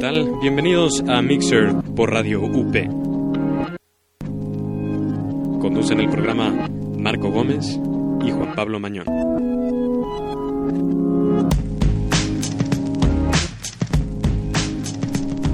[0.00, 0.38] tal?
[0.40, 2.74] Bienvenidos a Mixer por Radio UP.
[5.60, 7.78] Conducen el programa Marco Gómez
[8.24, 9.06] y Juan Pablo Mañón.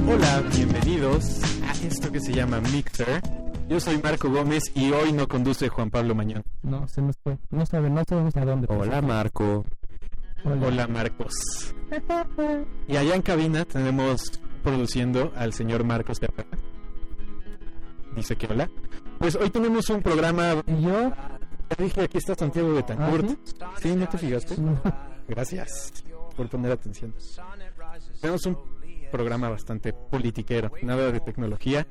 [0.09, 3.21] Hola, bienvenidos a esto que se llama Mixer.
[3.68, 6.44] Yo soy Marco Gómez y hoy no conduce Juan Pablo Mañón.
[6.63, 7.36] No, se nos fue.
[7.50, 8.68] No sabe, no sabemos a dónde.
[8.71, 9.64] Hola Marco.
[10.46, 10.67] Hola.
[10.67, 11.35] Hola Marcos.
[12.87, 16.45] Y allá en cabina tenemos produciendo al señor Marcos Terra.
[18.14, 18.71] Dice que hola.
[19.18, 20.63] Pues hoy tenemos un programa.
[20.67, 21.11] ¿Y yo?
[21.11, 23.29] Ya dije, aquí está Santiago de Tancourt.
[23.61, 23.96] ¿Ah, sí?
[23.96, 24.57] ¿no te fijaste?
[24.61, 24.81] No.
[25.27, 26.04] Gracias
[26.37, 27.13] por poner atención.
[28.21, 28.57] Tenemos un
[29.11, 31.85] programa bastante politiquero, nada de tecnología.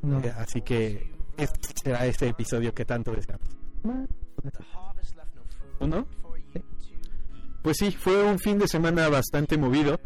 [0.00, 0.20] No.
[0.20, 3.46] Eh, así que este será ese episodio que tanto deseamos.
[5.80, 6.06] ¿O no?
[7.62, 10.00] Pues sí, fue un fin de semana bastante movido.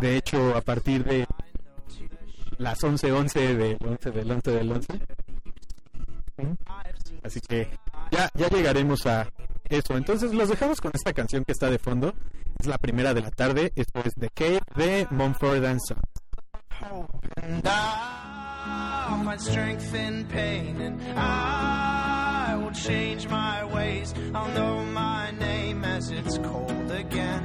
[0.00, 1.26] De hecho, a partir de
[2.58, 5.00] las 11:11 del 11 del 11 del 11.
[7.22, 7.70] Así que
[8.10, 9.28] ya, ya llegaremos a
[9.68, 9.96] eso.
[9.96, 12.14] Entonces los dejamos con esta canción que está de fondo.
[12.58, 13.72] Es la primera de la tarde.
[13.76, 15.80] Esto es The Cave de Mumford and
[22.72, 24.14] will change my ways.
[24.34, 27.42] I'll know my name as it's cold again.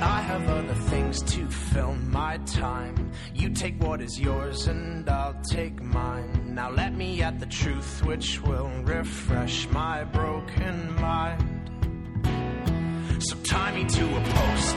[0.00, 3.10] I have other things to fill my time.
[3.34, 6.37] You take what is yours and I'll take mine.
[6.68, 11.70] Now let me at the truth which will refresh my broken mind.
[13.20, 14.76] So tie me to a post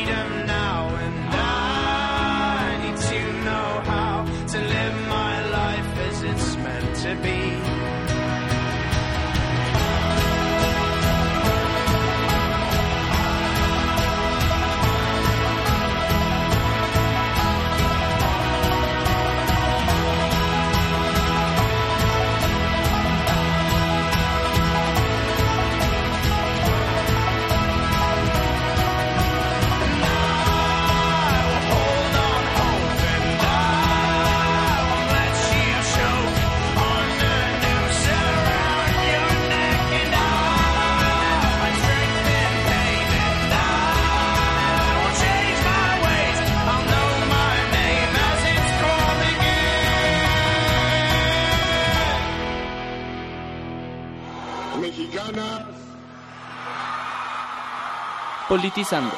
[58.61, 59.11] Politizando.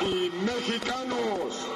[0.00, 1.68] y mexicanos.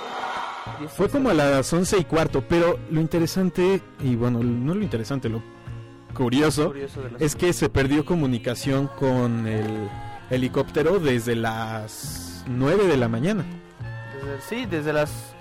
[0.96, 5.28] Fue como a las 11 y cuarto, pero lo interesante, y bueno, no lo interesante,
[5.28, 5.42] lo
[6.14, 6.72] curioso,
[7.18, 9.88] es que se perdió comunicación con el
[10.30, 13.44] helicóptero desde las 9 de la mañana.
[14.14, 15.34] Desde- sí, desde las...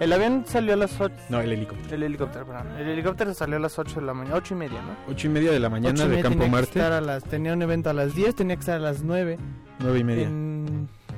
[0.00, 1.12] El avión salió a las 8...
[1.28, 1.94] No, el helicóptero.
[1.94, 2.68] El helicóptero, perdón.
[2.78, 4.96] El helicóptero salió a las 8 de la mañana, 8 y media, ¿no?
[5.12, 7.00] 8 y media de la mañana Ocho y de Campo tenía que Marte, estar a
[7.00, 9.38] las, tenía un evento a las 10, tenía que estar a las 9.
[9.80, 10.26] 9 y media.
[10.28, 10.57] En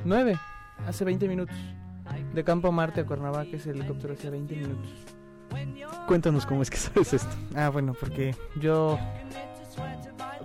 [0.05, 0.38] 9,
[0.87, 1.56] hace 20 minutos.
[2.35, 4.91] De Campo Marte a Cuernavaca ese helicóptero hace 20 minutos.
[6.06, 7.37] Cuéntanos cómo es que sabes esto.
[7.55, 8.99] Ah, bueno, porque yo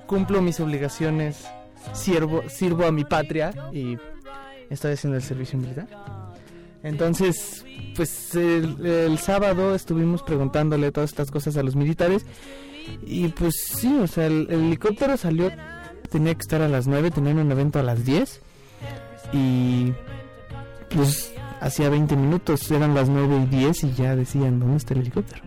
[0.05, 1.45] cumplo mis obligaciones,
[1.93, 3.97] sirvo, sirvo a mi patria y
[4.69, 5.87] estoy haciendo el servicio militar.
[6.83, 7.65] Entonces,
[7.95, 12.25] pues el, el sábado estuvimos preguntándole todas estas cosas a los militares
[13.03, 15.51] y pues sí, o sea, el, el helicóptero salió,
[16.11, 18.41] tenía que estar a las 9, tenían un evento a las 10
[19.33, 19.93] y
[20.93, 25.01] pues hacía 20 minutos, eran las 9 y 10 y ya decían, ¿dónde está el
[25.01, 25.41] helicóptero?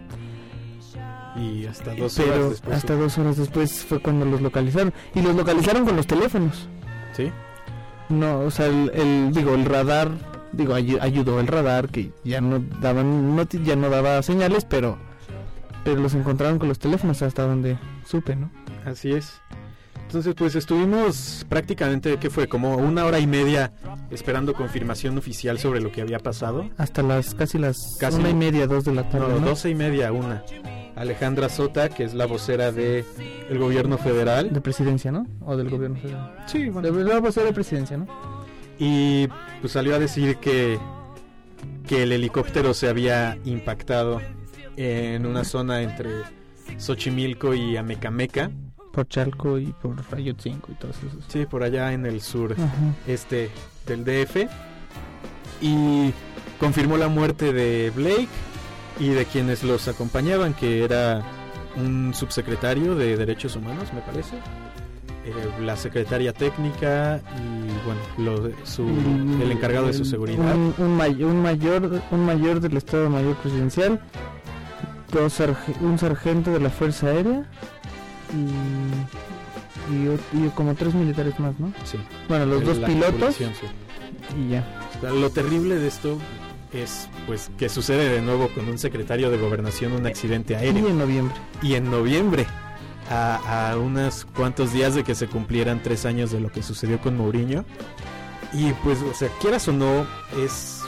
[1.36, 2.76] Y hasta dos Pero horas después.
[2.76, 4.92] hasta dos horas después fue cuando los localizaron.
[5.14, 6.68] Y los localizaron con los teléfonos.
[7.12, 7.30] Sí.
[8.08, 10.10] No, o sea, el, el- digo, el radar,
[10.52, 14.98] digo, ayu- ayudó el radar que ya no daban, no, ya no daba señales, pero,
[15.84, 18.50] pero los encontraron con los teléfonos hasta donde supe, ¿no?
[18.84, 19.40] Así es.
[20.08, 22.48] Entonces, pues estuvimos prácticamente, ¿qué fue?
[22.48, 23.72] Como una hora y media
[24.10, 26.70] esperando confirmación oficial sobre lo que había pasado.
[26.78, 29.46] Hasta las, casi las Casi- una y media, dos de la tarde, No, ¿no?
[29.48, 30.42] doce y media, una.
[30.96, 33.04] Alejandra Sota, que es la vocera de
[33.50, 34.50] el gobierno federal.
[34.50, 35.26] De presidencia, ¿no?
[35.44, 36.34] O del gobierno federal.
[36.46, 38.06] Sí, De, la vocera de presidencia, ¿no?
[38.78, 39.28] Y
[39.60, 40.78] pues salió a decir que,
[41.86, 44.22] que el helicóptero se había impactado
[44.76, 46.08] en una zona entre
[46.78, 48.50] Xochimilco y Amecameca.
[48.98, 51.24] Por Chalco y por Ayotzinco y todos esos.
[51.28, 52.66] Sí, por allá en el sur Ajá.
[53.06, 53.48] este
[53.86, 54.48] del DF.
[55.60, 56.12] Y
[56.58, 58.26] confirmó la muerte de Blake
[58.98, 61.22] y de quienes los acompañaban, que era
[61.76, 64.34] un subsecretario de Derechos Humanos, me parece.
[65.24, 68.00] eh, la secretaria técnica y bueno
[68.48, 72.60] lo- su- Mm, el encargado de su seguridad Un, un may- un mayor, un mayor
[72.60, 74.00] del Estado Mayor Presidencial,
[75.12, 75.38] dos
[75.82, 77.44] un sargento de la Fuerza Aérea
[78.34, 81.72] y, y, y como tres militares más, ¿no?
[81.84, 81.98] sí
[82.28, 83.44] Bueno, los dos pilotos sí.
[84.36, 84.64] y ya.
[85.02, 86.18] Lo terrible de esto
[86.72, 90.88] es pues que sucede de nuevo con un secretario de gobernación un accidente Y aéreo
[90.88, 91.34] en noviembre.
[91.62, 92.46] y en noviembre
[93.10, 97.00] a, a unos cuantos días de que se cumplieran tres años de lo que sucedió
[97.00, 97.64] con Mourinho
[98.52, 100.06] y pues o sea quieras o no
[100.44, 100.82] es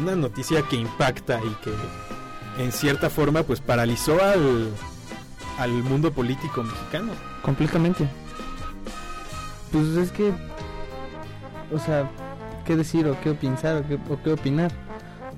[0.00, 4.70] una noticia que impacta y que en cierta forma pues paralizó al
[5.58, 7.12] al mundo político mexicano
[7.42, 8.06] Completamente.
[9.72, 10.32] Pues es que,
[11.72, 12.08] o sea,
[12.64, 14.70] ¿qué decir o qué pensar o qué, o qué opinar?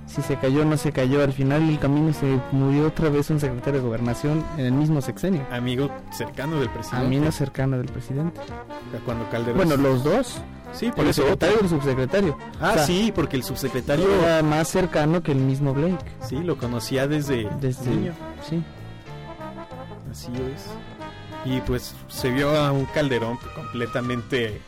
[0.07, 3.29] Si se cayó o no se cayó, al final el camino se murió otra vez
[3.31, 5.45] un secretario de gobernación en el mismo sexenio.
[5.51, 8.41] amigo cercano del presidente Amigo cercano del presidente.
[9.05, 10.41] cuando Calderón Bueno, los dos.
[10.73, 12.39] sí por El eso secretario y el subsecretario.
[12.59, 15.99] ah o sea, sí porque el subsecretario Era más cercano que el mismo Blake.
[16.27, 17.91] sí lo conocía desde Desde.
[17.91, 18.13] niño
[18.49, 18.63] Sí.
[20.11, 20.67] Así es.
[21.45, 24.61] Y pues se vio a un Calderón completamente...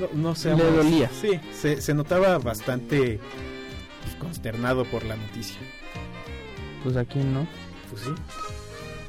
[0.00, 0.54] No, no sé.
[0.54, 1.10] Le dolía.
[1.20, 3.18] Sí, se, se notaba bastante
[4.02, 5.56] pues, consternado por la noticia.
[6.82, 7.46] Pues aquí no.
[7.90, 8.10] Pues sí.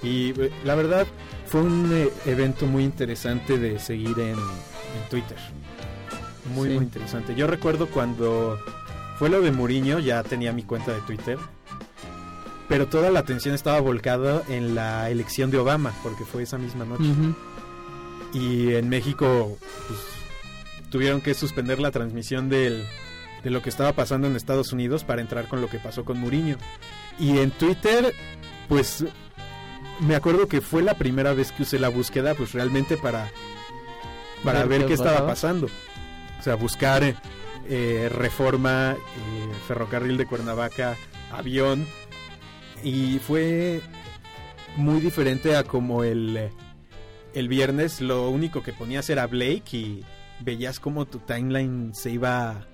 [0.08, 1.06] Y eh, la verdad
[1.48, 5.38] fue un eh, evento muy interesante de seguir en, en Twitter.
[6.56, 6.76] Muy, Sí.
[6.76, 7.36] muy interesante.
[7.36, 8.58] Yo recuerdo cuando
[9.18, 11.38] fue lo de Mourinho, ya tenía mi cuenta de Twitter.
[12.68, 16.86] Pero toda la atención estaba volcada en la elección de Obama, porque fue esa misma
[16.86, 17.14] noche.
[18.34, 20.00] Y en México pues,
[20.90, 22.86] tuvieron que suspender la transmisión del,
[23.44, 26.20] de lo que estaba pasando en Estados Unidos para entrar con lo que pasó con
[26.20, 26.58] Mourinho.
[27.20, 28.14] Y en Twitter,
[28.68, 29.06] pues
[30.00, 33.30] me acuerdo que fue la primera vez que usé la búsqueda, pues realmente para,
[34.44, 35.68] para Ver ver qué qué estaba pasando.
[36.40, 37.16] O sea, buscar
[37.70, 40.96] eh, reforma, eh, ferrocarril de Cuernavaca,
[41.32, 41.88] avión.
[42.84, 43.82] Y fue
[44.78, 46.50] muy diferente a como el,
[47.34, 50.06] el viernes lo único que ponías era Blake y
[50.40, 52.68] veías como tu timeline se iba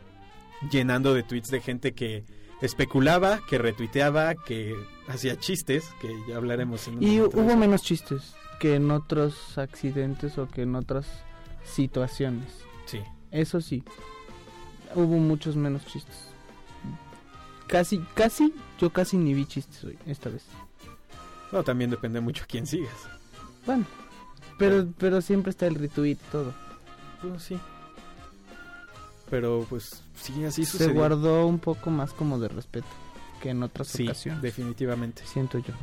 [0.69, 2.25] llenando de tweets de gente que
[2.61, 4.75] especulaba, que retuiteaba, que
[5.07, 9.57] hacía chistes, que ya hablaremos en un Y de hubo menos chistes que en otros
[9.57, 11.07] accidentes o que en otras
[11.65, 12.45] situaciones.
[12.85, 13.01] Sí,
[13.31, 13.83] Eso sí,
[14.95, 16.32] hubo muchos menos chistes.
[17.73, 20.43] Casi, casi, yo casi ni vi chistes hoy, esta vez.
[21.51, 22.93] no, también depende mucho a quién sigas.
[23.65, 23.83] Bueno,
[24.59, 26.53] pero, pero siempre está el retweet y todo.
[27.19, 27.57] Pues sí.
[29.31, 30.93] Pero pues sí, así Se sucedió.
[30.93, 32.85] guardó un poco más como de respeto
[33.41, 34.43] que en otras Sí, ocasiones.
[34.43, 35.23] definitivamente.
[35.25, 35.73] Siento yo.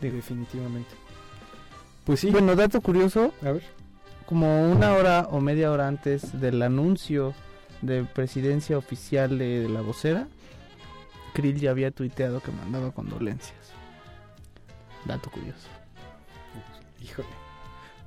[0.00, 0.90] Definitivamente.
[2.04, 2.30] Pues sí.
[2.30, 3.62] Bueno, dato curioso, a ver.
[4.26, 7.34] como una hora o media hora antes del anuncio
[7.82, 10.28] de presidencia oficial de, de la vocera,
[11.34, 13.54] Krill ya había tuiteado que mandaba condolencias.
[15.04, 15.68] Dato curioso.
[17.02, 17.28] Híjole.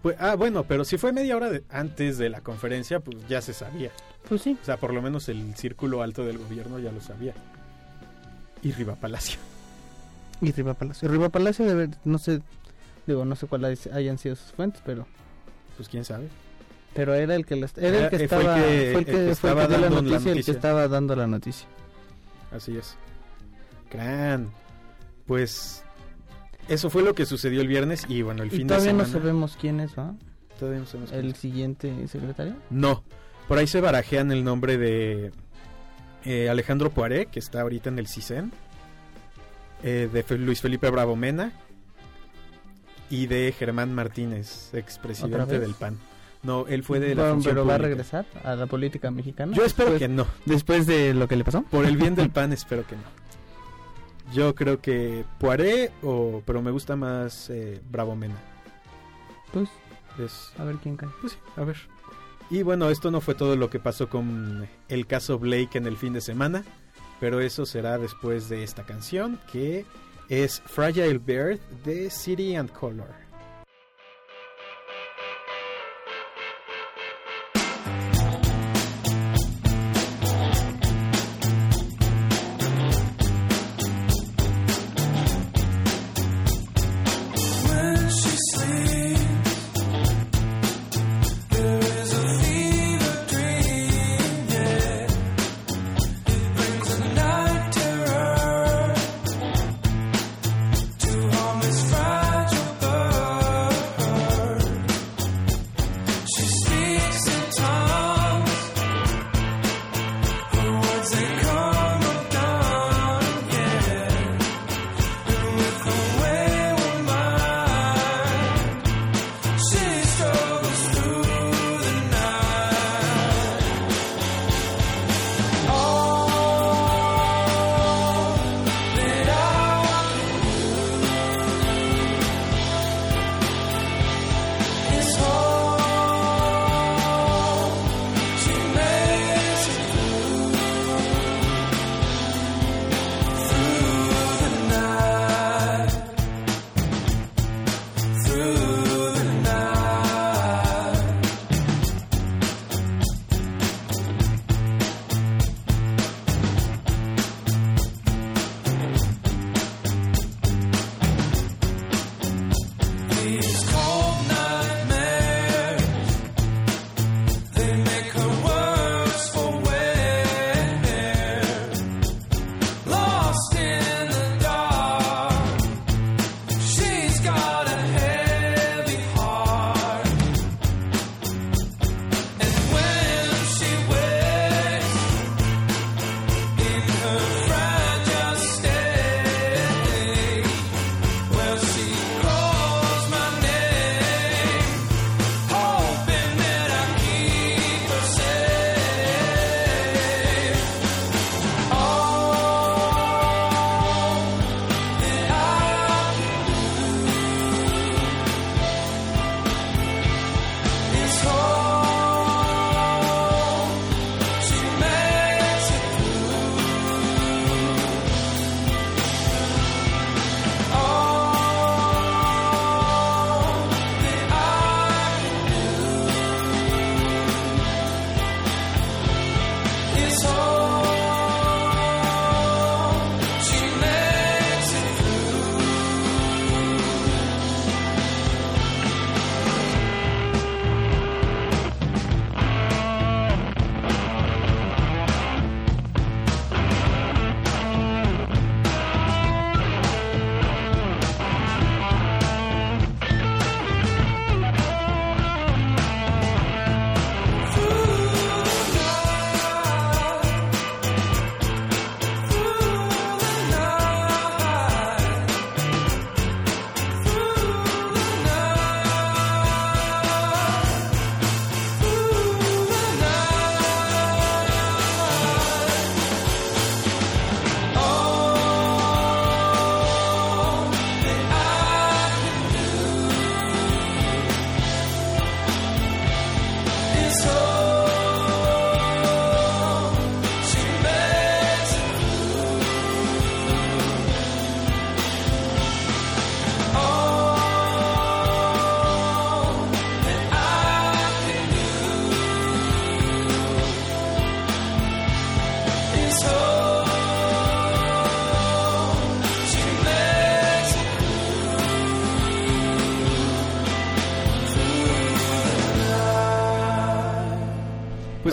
[0.01, 3.41] Pues, ah, bueno, pero si fue media hora de- antes de la conferencia, pues ya
[3.41, 3.89] se sabía.
[4.27, 4.57] Pues sí.
[4.61, 7.33] O sea, por lo menos el círculo alto del gobierno ya lo sabía.
[8.61, 9.39] Y Riva Palacio.
[10.41, 11.07] Y Riva Palacio.
[11.09, 12.41] Riva Palacio debe, no sé,
[13.07, 15.07] digo, no sé cuáles hayan sido sus fuentes, pero
[15.77, 16.27] Pues quién sabe.
[16.93, 18.71] Pero era el que las- era Era- el que eh, fue el estaba que- fue
[18.71, 20.51] el el que, que fue el estaba que dio la dando la noticia, el que
[20.51, 21.67] estaba dando la noticia.
[22.51, 22.95] Así es.
[23.91, 24.51] Gran.
[25.25, 25.83] Pues
[26.67, 29.05] eso fue lo que sucedió el viernes y bueno, el Y fin de todavía no
[29.05, 29.19] semana.
[29.21, 30.13] sabemos quién es, ¿va?
[30.59, 32.55] Todavía no sabemos quién El siguiente secretario.
[32.69, 33.03] No.
[33.47, 35.31] Por ahí se barajean el nombre de
[36.25, 38.51] eh, Alejandro Poiré, que está ahorita en el CISEN,
[39.83, 41.51] eh, de Luis Felipe Bravo Mena
[43.09, 45.97] y de Germán Martínez, ¿Otra expresidente del PAN.
[46.43, 49.55] No, él fue de la Bueno, pero va a regresar a la política mexicana.
[49.55, 50.27] Yo espero después, que no.
[50.45, 51.63] después de lo que le pasó.
[51.63, 53.01] Por el bien del PAN espero que no.
[54.33, 58.35] Yo creo que Poiré, o, pero me gusta más eh, Bravo Mena.
[59.53, 59.69] Pues
[60.19, 61.09] Es- a ver quién cae.
[61.21, 61.77] Pues sí, a ver.
[62.49, 65.97] Y bueno, esto no fue todo lo que pasó con el caso Blake en el
[65.97, 66.63] fin de semana,
[67.19, 69.85] pero eso será después de esta canción que
[70.29, 73.22] es Fragile Bird de City and Color.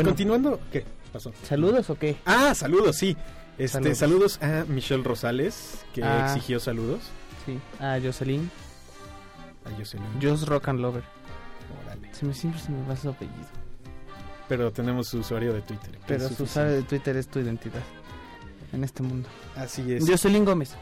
[0.00, 0.10] Pues Bueno.
[0.12, 1.32] continuando, ¿qué pasó?
[1.42, 2.16] ¿Saludos o qué?
[2.24, 3.16] Ah, saludos, sí.
[3.58, 3.98] Este, Saludos.
[3.98, 4.42] saludos.
[4.42, 6.26] a Michelle Rosales, que Ah.
[6.34, 7.00] exigió saludos.
[7.44, 7.58] Sí.
[7.78, 8.50] Ah, Jocelyn.
[9.66, 10.06] A Jocelyn.
[10.22, 11.02] Joss Rock and Lover.
[11.84, 12.14] Órale.
[12.14, 13.60] Se me, siempre se me va su apellido.
[14.48, 15.96] pero tenemos su usuario de Twitter.
[16.08, 17.82] Pero su usuario de Twitter es tu identidad
[18.72, 19.28] en este mundo.
[19.54, 20.04] Así es.
[20.08, 20.74] Jocelyn Gómez.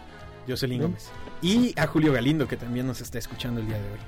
[0.48, 0.80] Jocelyn.
[0.82, 1.10] Gómez.
[1.42, 3.98] Y a Julio Galindo, que también nos está escuchando el día de hoy.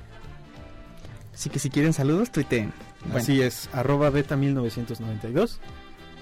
[1.33, 2.73] Así que si quieren saludos, tuiteen.
[3.05, 5.59] Bueno, Así es, arroba beta 1992,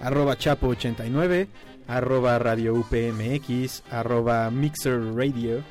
[0.02, 1.48] arroba chapo 89,
[1.88, 5.62] arroba radio UPMX, arroba mixer radio.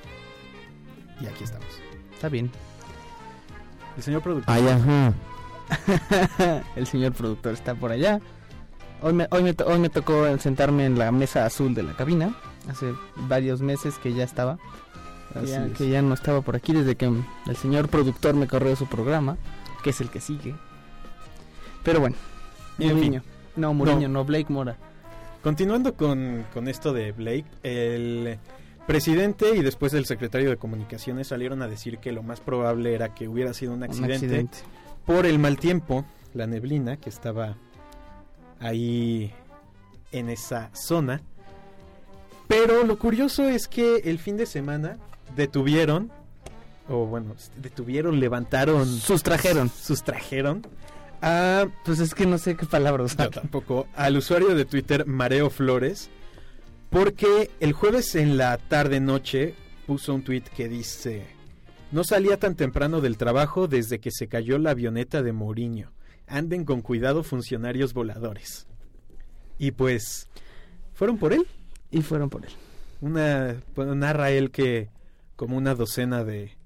[1.21, 1.67] Y aquí estamos.
[2.15, 2.51] está bien.
[3.97, 4.55] El señor productor.
[4.69, 5.13] ajá.
[6.77, 8.21] El señor productor está por allá.
[9.03, 11.95] Hoy me, hoy, me, to- hoy me tocó sentarme en la mesa azul de la
[11.95, 12.35] cabina.
[12.69, 14.59] Hace varios meses que ya estaba.
[15.45, 15.73] Ya, es.
[15.77, 19.37] que ya no estaba por aquí desde que el señor productor me corrió su programa,
[19.83, 20.55] que es el que sigue.
[21.85, 22.17] Pero bueno,
[22.79, 23.23] Y fin.
[23.57, 24.25] No, Mourinho, no.
[24.25, 24.77] Blake Mora.
[25.43, 28.39] Continuando con, con esto de Blake, el
[28.87, 33.15] presidente y después el secretario de comunicaciones salieron a decir que lo más probable era
[33.15, 34.59] que hubiera sido un Un accidente, accidente.
[35.07, 36.05] por el mal tiempo,
[36.35, 37.57] la neblina que estaba
[38.61, 39.33] ahí
[40.13, 41.21] en esa zona.
[42.49, 44.97] Pero lo curioso es que el fin de semana
[45.37, 46.11] detuvieron,
[46.89, 49.69] o bueno, detuvieron, levantaron, Sustrajeron.
[49.69, 50.63] sustrajeron
[51.23, 53.31] a Pues es que no sé qué palabra yo usar.
[53.31, 53.87] tampoco.
[53.95, 56.11] Al usuario de Twitter Mareo Flores.
[56.91, 59.55] Porque el jueves en la tarde noche
[59.87, 61.27] puso un tweet que dice:
[61.93, 65.93] No salía tan temprano del trabajo desde que se cayó la avioneta de Mourinho.
[66.27, 68.67] Anden con cuidado funcionarios voladores.
[69.59, 70.29] Y pues
[70.95, 71.47] fueron por él.
[71.91, 72.53] Y fueron por él.
[73.01, 74.91] Una narra él que
[75.37, 76.57] como una docena de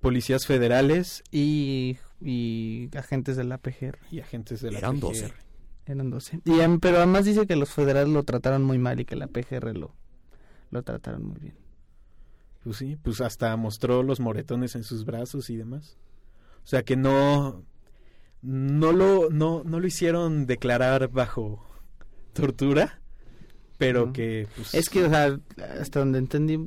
[0.00, 3.98] policías federales Y, y agentes de la PGR.
[4.10, 5.00] y agentes de la Eran PGR.
[5.08, 5.32] 12.
[5.86, 6.40] Eran 12.
[6.44, 9.76] Y, pero además dice que los federales lo trataron muy mal y que la PGR
[9.76, 9.94] lo,
[10.70, 11.54] lo trataron muy bien.
[12.62, 15.96] Pues sí, pues hasta mostró los moretones en sus brazos y demás.
[16.62, 17.64] O sea que no
[18.42, 21.64] no lo no, no lo hicieron declarar bajo
[22.34, 23.00] tortura,
[23.78, 24.12] pero No.
[24.12, 25.38] que pues, Es que, o sea,
[25.80, 26.58] hasta donde entendí,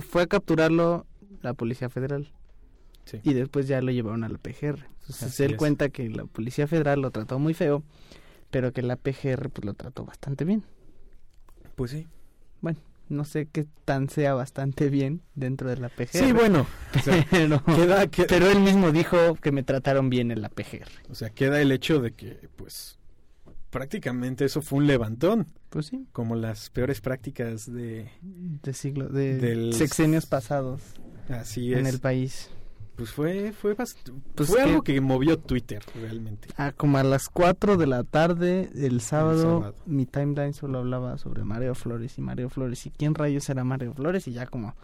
[0.00, 1.04] fue a capturarlo
[1.42, 2.32] la Policía Federal.
[3.10, 3.20] Sí.
[3.24, 4.86] Y después ya lo llevaron a la PGR.
[5.00, 5.56] Entonces Así él es.
[5.56, 7.82] cuenta que la Policía Federal lo trató muy feo,
[8.50, 10.64] pero que la PGR pues lo trató bastante bien.
[11.74, 12.06] pues sí.
[13.10, 16.08] No sé qué tan sea bastante bien dentro de la PGR.
[16.26, 20.30] Sí, bueno, o sea, pero, queda, que- pero él mismo dijo que me trataron bien
[20.30, 20.88] en la PGR.
[21.08, 22.98] o sea, queda el hecho de que pues
[23.70, 29.38] prácticamente eso fue un levantón, Pues sí, como las peores prácticas de de siglo, de
[29.38, 30.82] Del- sexenios pasados
[31.30, 31.94] así en es.
[31.94, 32.50] el país.
[32.98, 33.96] Pues fue fue Pues
[34.48, 36.48] fue que- algo que movió Twitter realmente.
[36.58, 39.76] Ah, como a las 4 de la tarde del sábado, sábado.
[39.86, 43.94] mi timeline solo hablaba sobre Mario Flores y Mario Flores y quién rayos era Mario
[43.94, 44.74] Flores y ya como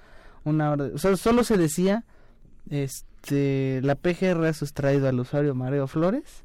[0.44, 2.04] una hora, o sea, solo se decía
[2.70, 6.44] este la PGR ha sustraído al usuario Mario Flores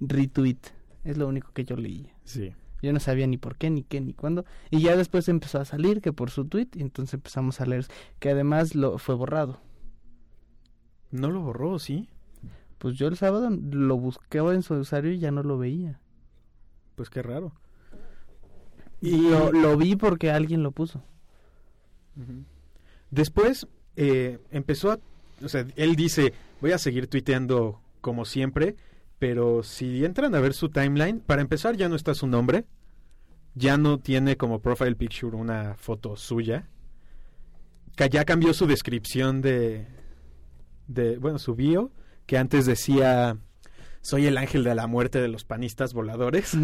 [0.00, 0.58] retweet,
[1.04, 2.12] es lo único que yo leía.
[2.24, 2.52] Sí.
[2.82, 4.44] Yo no sabía ni por qué, ni qué, ni cuándo.
[4.70, 7.86] Y ya después empezó a salir que por su tweet, y entonces empezamos a leer
[8.18, 9.58] que además lo fue borrado.
[11.10, 12.08] No lo borró, ¿sí?
[12.78, 16.00] Pues yo el sábado lo buscaba en su usuario y ya no lo veía.
[16.94, 17.52] Pues qué raro.
[19.00, 21.02] Y lo, lo vi porque alguien lo puso.
[23.10, 23.66] Después
[23.96, 24.98] eh, empezó a...
[25.42, 28.76] O sea, él dice, voy a seguir tuiteando como siempre,
[29.18, 32.64] pero si entran a ver su timeline, para empezar ya no está su nombre,
[33.54, 36.68] ya no tiene como profile picture una foto suya,
[37.96, 39.86] que ya cambió su descripción de,
[40.86, 41.90] de, bueno, su bio,
[42.26, 43.38] que antes decía,
[44.00, 46.56] soy el ángel de la muerte de los panistas voladores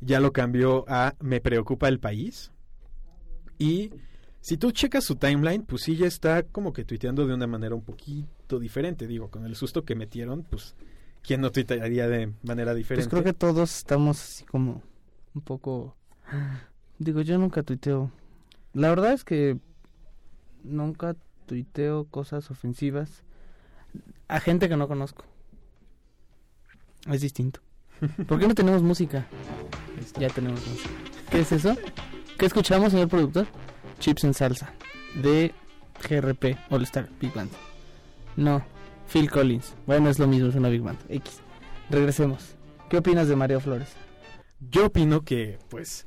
[0.00, 2.52] ya lo cambió a Me preocupa el país.
[3.58, 3.90] Y
[4.40, 7.74] si tú checas su timeline, pues sí ya está como que tuiteando de una manera
[7.74, 9.06] un poquito diferente.
[9.06, 10.74] Digo, con el susto que metieron, pues
[11.22, 13.10] ¿quién no tuitearía de manera Pues diferente?
[13.10, 14.82] creo que todos estamos así como
[15.34, 15.96] un poco...
[16.98, 18.10] Digo, yo nunca tuiteo.
[18.72, 19.58] La verdad es que
[20.62, 23.22] nunca tuiteo cosas ofensivas
[24.28, 25.24] a gente que no conozco.
[27.10, 27.60] Es distinto.
[28.26, 29.26] ¿Por qué no tenemos música?
[30.18, 30.90] Ya tenemos música.
[31.30, 31.76] ¿Qué es eso?
[32.38, 33.46] ¿Qué escuchamos, señor productor?
[33.98, 34.72] Chips en salsa.
[35.14, 35.54] De
[36.08, 37.50] GRP All Star Big Band.
[38.36, 38.62] No,
[39.10, 39.74] Phil Collins.
[39.86, 40.98] Bueno, es lo mismo, es una Big Band.
[41.08, 41.40] X.
[41.88, 42.56] Regresemos.
[42.90, 43.88] ¿Qué opinas de Mario Flores?
[44.60, 46.06] Yo opino que, pues,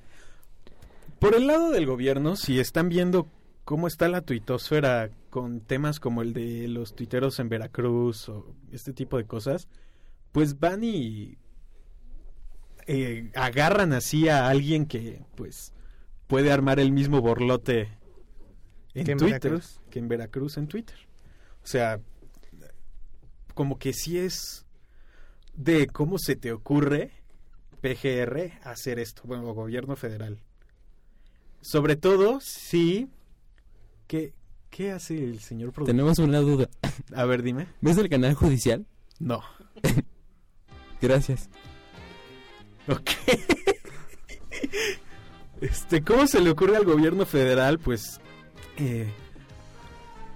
[1.19, 3.27] por el lado del gobierno, si están viendo
[3.65, 8.93] cómo está la tuitosfera con temas como el de los tuiteros en Veracruz o este
[8.93, 9.67] tipo de cosas,
[10.31, 11.37] pues van y
[12.87, 15.73] eh, agarran así a alguien que, pues,
[16.27, 17.97] puede armar el mismo borlote
[18.93, 19.81] en ¿Que en Twitter Veracruz?
[19.89, 20.97] que en Veracruz en Twitter.
[21.63, 21.99] O sea,
[23.53, 24.65] como que sí es
[25.53, 27.11] de cómo se te ocurre
[27.81, 30.39] PGR hacer esto, bueno, gobierno federal.
[31.61, 33.09] Sobre todo si...
[34.07, 34.33] ¿Qué,
[34.69, 35.95] qué hace el señor productor?
[35.95, 36.69] Tenemos una duda.
[37.15, 37.67] A ver, dime.
[37.81, 38.85] ¿Ves el canal judicial?
[39.19, 39.41] No.
[41.01, 41.49] Gracias.
[42.87, 43.09] Ok.
[45.61, 48.21] Este, ¿cómo se le ocurre al gobierno federal, pues,
[48.77, 49.11] eh,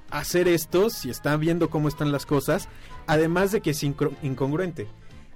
[0.09, 2.67] hacer esto si están viendo cómo están las cosas?
[3.07, 4.87] Además de que es incongruente.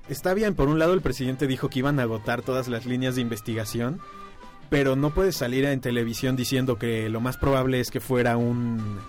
[0.10, 3.16] Está bien, por un lado el presidente dijo que iban a agotar todas las líneas
[3.16, 4.00] de investigación,
[4.70, 9.00] pero no puedes salir en televisión diciendo que lo más probable es que fuera un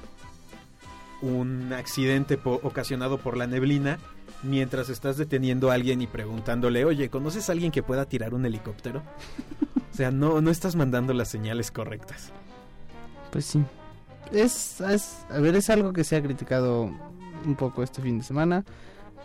[1.20, 3.98] un accidente po- ocasionado por la neblina
[4.44, 8.46] mientras estás deteniendo a alguien y preguntándole, oye, ¿conoces a alguien que pueda tirar un
[8.46, 9.02] helicóptero?
[9.92, 12.30] o sea, no, no estás mandando las señales correctas.
[13.32, 13.60] Pues sí.
[14.32, 16.82] Es, es, a ver, es algo que se ha criticado
[17.44, 18.64] un poco este fin de semana.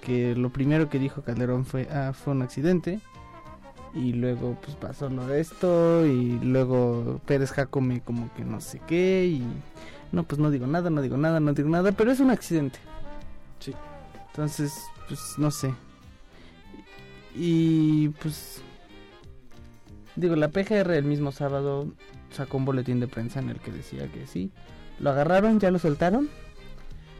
[0.01, 2.99] Que lo primero que dijo Calderón fue, ah, fue un accidente.
[3.95, 6.05] Y luego pues pasó lo de esto.
[6.05, 9.25] Y luego Pérez Jacome como que no sé qué.
[9.25, 9.43] Y
[10.11, 11.91] no, pues no digo nada, no digo nada, no digo nada.
[11.91, 12.79] Pero es un accidente.
[13.59, 13.73] Sí.
[14.31, 14.73] Entonces,
[15.07, 15.73] pues no sé.
[17.35, 18.61] Y pues...
[20.15, 21.87] Digo, la PGR el mismo sábado
[22.31, 24.51] sacó un boletín de prensa en el que decía que sí.
[24.99, 26.29] Lo agarraron, ya lo soltaron.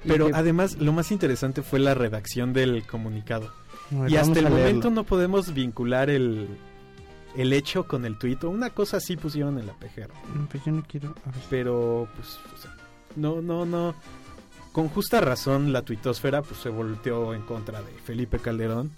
[0.06, 3.52] Pero que- además, lo más interesante fue la redacción del comunicado.
[3.92, 4.58] Ver, y hasta el leerlo.
[4.60, 6.48] momento no podemos vincular el,
[7.36, 8.44] el hecho con el tuit.
[8.44, 10.10] Una cosa sí pusieron en la PGR.
[10.36, 11.10] Mm, Pues yo no quiero...
[11.26, 11.42] a ver.
[11.50, 12.72] Pero, pues, o sea,
[13.16, 13.94] no, no, no.
[14.72, 18.90] Con justa razón, la tuitosfera pues, se volteó en contra de Felipe Calderón,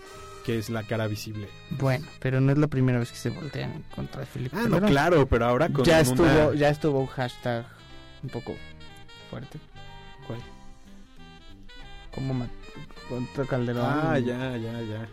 [0.46, 1.50] que es la cara visible.
[1.72, 4.62] Bueno, pero no es la primera vez que se voltean en contra de Felipe Ah,
[4.64, 4.90] no, Calderón.
[4.90, 7.66] claro, pero ahora con ya una- estuvo, ya estuvo un hashtag
[8.24, 8.56] un poco
[9.30, 9.60] fuerte.
[10.28, 10.40] ¿Cuál?
[12.14, 12.48] Como ma-
[13.10, 13.86] contra Calderón.
[13.86, 15.08] Ah, ya, ya, ya.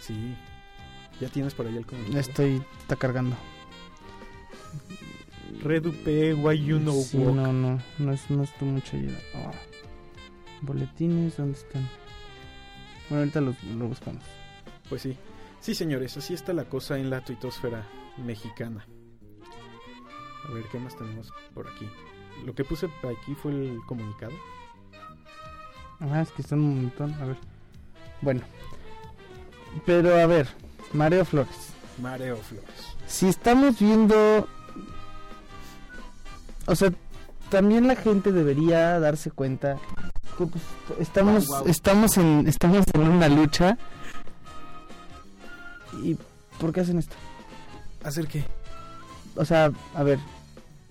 [0.00, 0.34] Sí.
[1.20, 2.18] Ya tienes por ahí el comunicado.
[2.20, 3.36] Estoy, está cargando.
[5.62, 7.34] Redupe, why you know Sí, walk.
[7.34, 9.18] no, no, no es, no estuvo mucho ayuda.
[9.34, 9.52] Ah.
[10.62, 11.88] Boletines, ¿dónde están?
[13.08, 14.22] Bueno, ahorita los, lo buscamos.
[14.88, 15.16] Pues sí.
[15.60, 17.86] Sí, señores, así está la cosa en la tuitosfera
[18.18, 18.86] mexicana.
[20.48, 21.88] A ver, ¿qué más tenemos por aquí?
[22.44, 24.32] Lo que puse aquí fue el comunicado.
[26.00, 27.14] Ah, es que están un montón.
[27.14, 27.36] A ver.
[28.20, 28.42] Bueno.
[29.84, 30.48] Pero a ver,
[30.92, 31.72] Mareo Flores.
[32.00, 32.96] Mareo Flores.
[33.06, 34.48] Si estamos viendo...
[36.66, 36.92] O sea,
[37.50, 39.78] también la gente debería darse cuenta
[40.36, 40.62] que pues,
[40.98, 43.78] estamos, estamos, en, estamos en una lucha.
[46.02, 46.16] ¿Y
[46.58, 47.14] por qué hacen esto?
[48.04, 48.44] ¿Hacer qué?
[49.36, 50.18] O sea, a ver,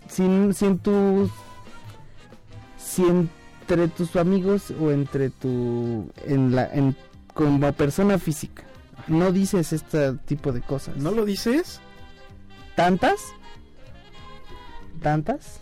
[0.07, 1.29] sin, sin tus...
[2.77, 3.03] Si
[3.67, 6.11] entre tus amigos o entre tu...
[6.25, 6.95] En la, en,
[7.33, 8.63] como persona física,
[9.07, 10.97] no dices este tipo de cosas.
[10.97, 11.81] ¿No lo dices?
[12.75, 13.19] ¿Tantas?
[15.01, 15.59] ¿Tantas?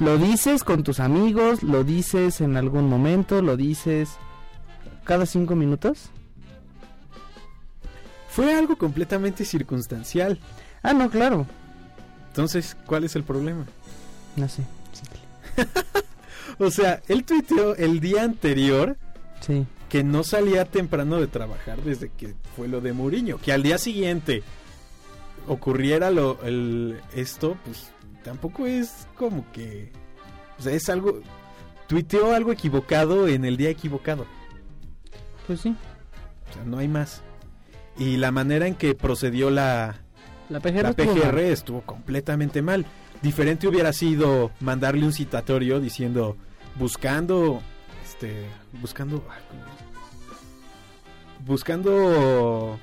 [0.00, 4.10] Lo dices con tus amigos, lo dices en algún momento, lo dices
[5.04, 6.10] cada cinco minutos.
[8.30, 10.38] Fue algo completamente circunstancial.
[10.82, 11.46] Ah, no, claro.
[12.28, 13.66] Entonces, ¿cuál es el problema?
[14.36, 14.62] No sé.
[16.58, 18.96] O sea, él tuiteó el día anterior
[19.40, 19.66] Sí.
[19.90, 23.38] que no salía temprano de trabajar desde que fue lo de Mourinho.
[23.38, 24.42] Que al día siguiente
[25.46, 27.88] ocurriera lo, el, esto, pues
[28.24, 29.92] tampoco es como que...
[30.58, 31.20] O sea, es algo...
[31.86, 34.26] Tuiteó algo equivocado en el día equivocado.
[35.46, 35.76] Pues sí.
[36.50, 37.22] O sea, no hay más.
[37.98, 39.96] Y la manera en que procedió la,
[40.48, 41.38] La PGR, la estuvo PGR mal.
[41.44, 42.86] estuvo completamente mal.
[43.22, 46.36] Diferente hubiera sido mandarle un citatorio diciendo
[46.78, 47.60] buscando
[48.04, 48.46] este
[48.80, 49.24] buscando
[51.44, 52.78] buscando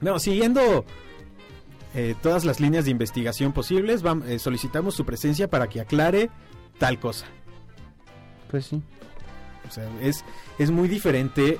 [0.00, 0.84] no siguiendo
[1.94, 6.30] eh, todas las líneas de investigación posibles eh, solicitamos su presencia para que aclare
[6.78, 7.26] tal cosa
[8.50, 8.82] Pues sí.
[9.68, 10.24] o sea es
[10.58, 11.58] es muy diferente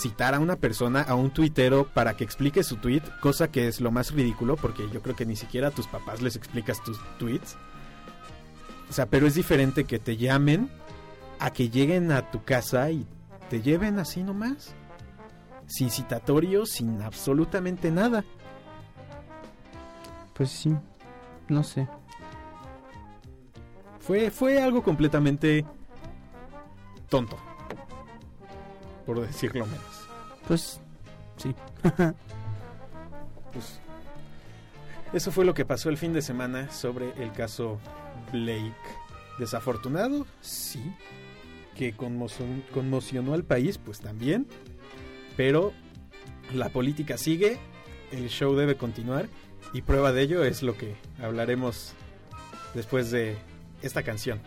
[0.00, 3.80] citar a una persona, a un tuitero, para que explique su tweet, cosa que es
[3.80, 6.98] lo más ridículo, porque yo creo que ni siquiera a tus papás les explicas tus
[7.18, 7.56] tweets.
[8.88, 10.70] O sea, pero es diferente que te llamen
[11.38, 13.06] a que lleguen a tu casa y
[13.50, 14.74] te lleven así nomás.
[15.66, 18.24] Sin citatorio, sin absolutamente nada.
[20.34, 20.74] Pues sí.
[21.48, 21.88] No sé.
[24.00, 25.66] Fue, fue algo completamente
[27.08, 27.36] tonto.
[29.08, 29.80] Por decirlo menos.
[30.46, 30.80] Pues
[31.38, 31.54] sí.
[33.54, 33.80] Pues
[35.14, 37.80] eso fue lo que pasó el fin de semana sobre el caso
[38.30, 38.74] Blake.
[39.38, 40.82] Desafortunado, sí.
[41.74, 44.46] Que conmocionó, conmocionó al país, pues también.
[45.38, 45.72] Pero
[46.52, 47.58] la política sigue,
[48.12, 49.26] el show debe continuar
[49.72, 51.94] y prueba de ello es lo que hablaremos
[52.74, 53.38] después de
[53.80, 54.42] esta canción.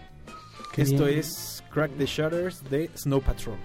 [0.71, 1.17] Qué Esto bien.
[1.17, 3.58] es Crack the Shutters de Snow Patrol.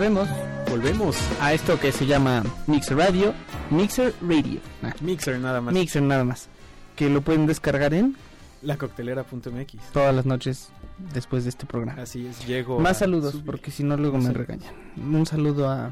[0.00, 0.30] Volvemos
[0.70, 1.16] Volvemos.
[1.42, 3.34] a esto que se llama Mixer Radio.
[3.68, 4.58] Mixer Radio.
[4.82, 5.74] Ah, Mixer nada más.
[5.74, 6.48] Mixer nada más.
[6.96, 8.16] Que lo pueden descargar en
[8.62, 9.92] Lacoctelera.mx.
[9.92, 10.70] todas las noches
[11.12, 12.00] después de este programa.
[12.00, 12.80] Así es, llego.
[12.80, 13.44] Más saludos, subir.
[13.44, 14.72] porque si no luego me regañan.
[14.96, 15.90] Un saludo a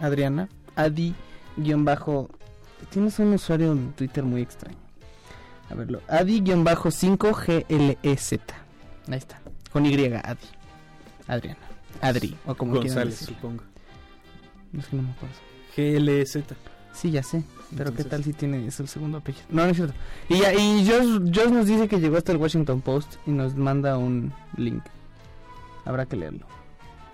[0.00, 1.14] Adriana, Adi
[1.56, 2.28] guion bajo.
[2.90, 4.76] Tienes un usuario en Twitter muy extraño.
[5.70, 6.02] A verlo.
[6.08, 8.32] Adi guion bajo 5 GLEZ.
[9.08, 9.40] Ahí está.
[9.72, 10.46] Con Y, Adi.
[11.26, 11.65] Adriana.
[12.00, 13.34] Adri, o como González, decir.
[13.34, 13.62] supongo.
[14.76, 15.34] Es que no me acuerdo.
[15.76, 16.54] GLZ.
[16.92, 17.42] Sí, ya sé.
[17.76, 19.44] Pero Entonces- qué tal si tiene eso el segundo apellido.
[19.50, 19.94] No, no es cierto.
[20.28, 23.54] Y, ya, y Josh, Josh nos dice que llegó hasta el Washington Post y nos
[23.56, 24.82] manda un link.
[25.84, 26.46] Habrá que leerlo.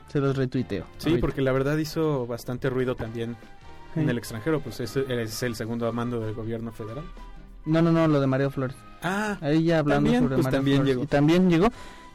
[0.08, 0.84] Se los retuiteo.
[0.98, 1.20] Sí, ahorita.
[1.26, 3.36] porque la verdad hizo bastante ruido también
[3.96, 4.10] en Sí.
[4.10, 7.04] el extranjero, pues es, es el segundo mando del gobierno federal.
[7.64, 8.76] No, no, no, lo de Mario Flores.
[9.02, 10.92] Ah, Ahí ya hablando También, sobre pues, Mario también Flores.
[10.94, 11.02] llegó.
[11.04, 11.68] Y también llegó.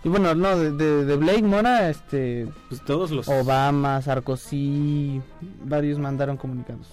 [0.07, 3.27] Y bueno, no, de, de, de Blake Mora, este, pues todos los...
[3.27, 5.21] Obama, Sarkozy,
[5.65, 6.87] varios mandaron comunicados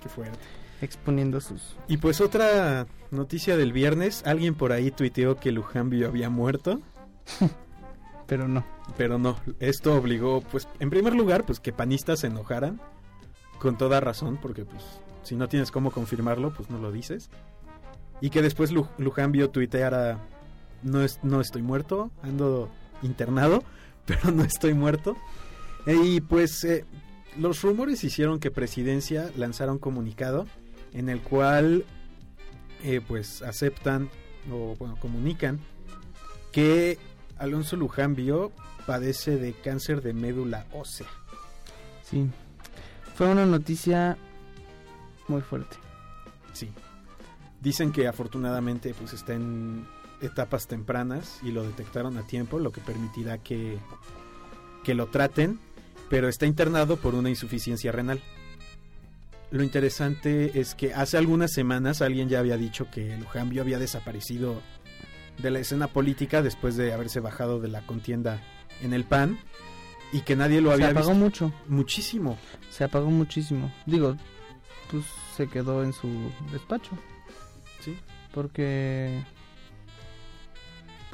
[0.00, 0.38] Qué fuerte.
[0.80, 1.74] exponiendo sus...
[1.88, 6.80] Y pues otra noticia del viernes, alguien por ahí tuiteó que Lujambio había muerto,
[8.28, 8.64] Pero no.
[8.96, 12.80] pero no, esto obligó, pues, en primer lugar, pues que panistas se enojaran,
[13.58, 14.84] con toda razón, porque pues
[15.24, 17.28] si no tienes cómo confirmarlo, pues no lo dices.
[18.20, 20.20] Y que después Lu- Lujambio tuiteara,
[20.82, 22.70] no, es, no estoy muerto, ando
[23.02, 23.62] internado,
[24.06, 25.16] pero no estoy muerto.
[25.86, 26.84] Y pues eh,
[27.38, 30.46] los rumores hicieron que Presidencia lanzara un comunicado
[30.92, 31.84] en el cual
[32.82, 34.10] eh, pues aceptan
[34.50, 35.60] o bueno, comunican
[36.52, 36.98] que
[37.38, 38.52] Alonso Luján vio
[38.86, 41.08] padece de cáncer de médula ósea.
[42.02, 42.26] Sí.
[43.14, 44.16] Fue una noticia
[45.28, 45.76] muy fuerte.
[46.52, 46.70] Sí.
[47.60, 49.86] Dicen que afortunadamente pues está en
[50.20, 53.78] etapas tempranas y lo detectaron a tiempo, lo que permitirá que,
[54.84, 55.58] que lo traten,
[56.08, 58.20] pero está internado por una insuficiencia renal.
[59.50, 64.60] Lo interesante es que hace algunas semanas alguien ya había dicho que Lujambio había desaparecido
[65.38, 68.42] de la escena política después de haberse bajado de la contienda
[68.82, 69.38] en el PAN
[70.12, 71.52] y que nadie lo Se había apagó visto mucho.
[71.68, 72.38] muchísimo.
[72.70, 73.72] Se apagó muchísimo.
[73.86, 74.16] Digo,
[74.90, 75.04] pues
[75.36, 76.08] se quedó en su
[76.52, 76.92] despacho.
[77.80, 77.96] Sí.
[78.32, 79.22] Porque...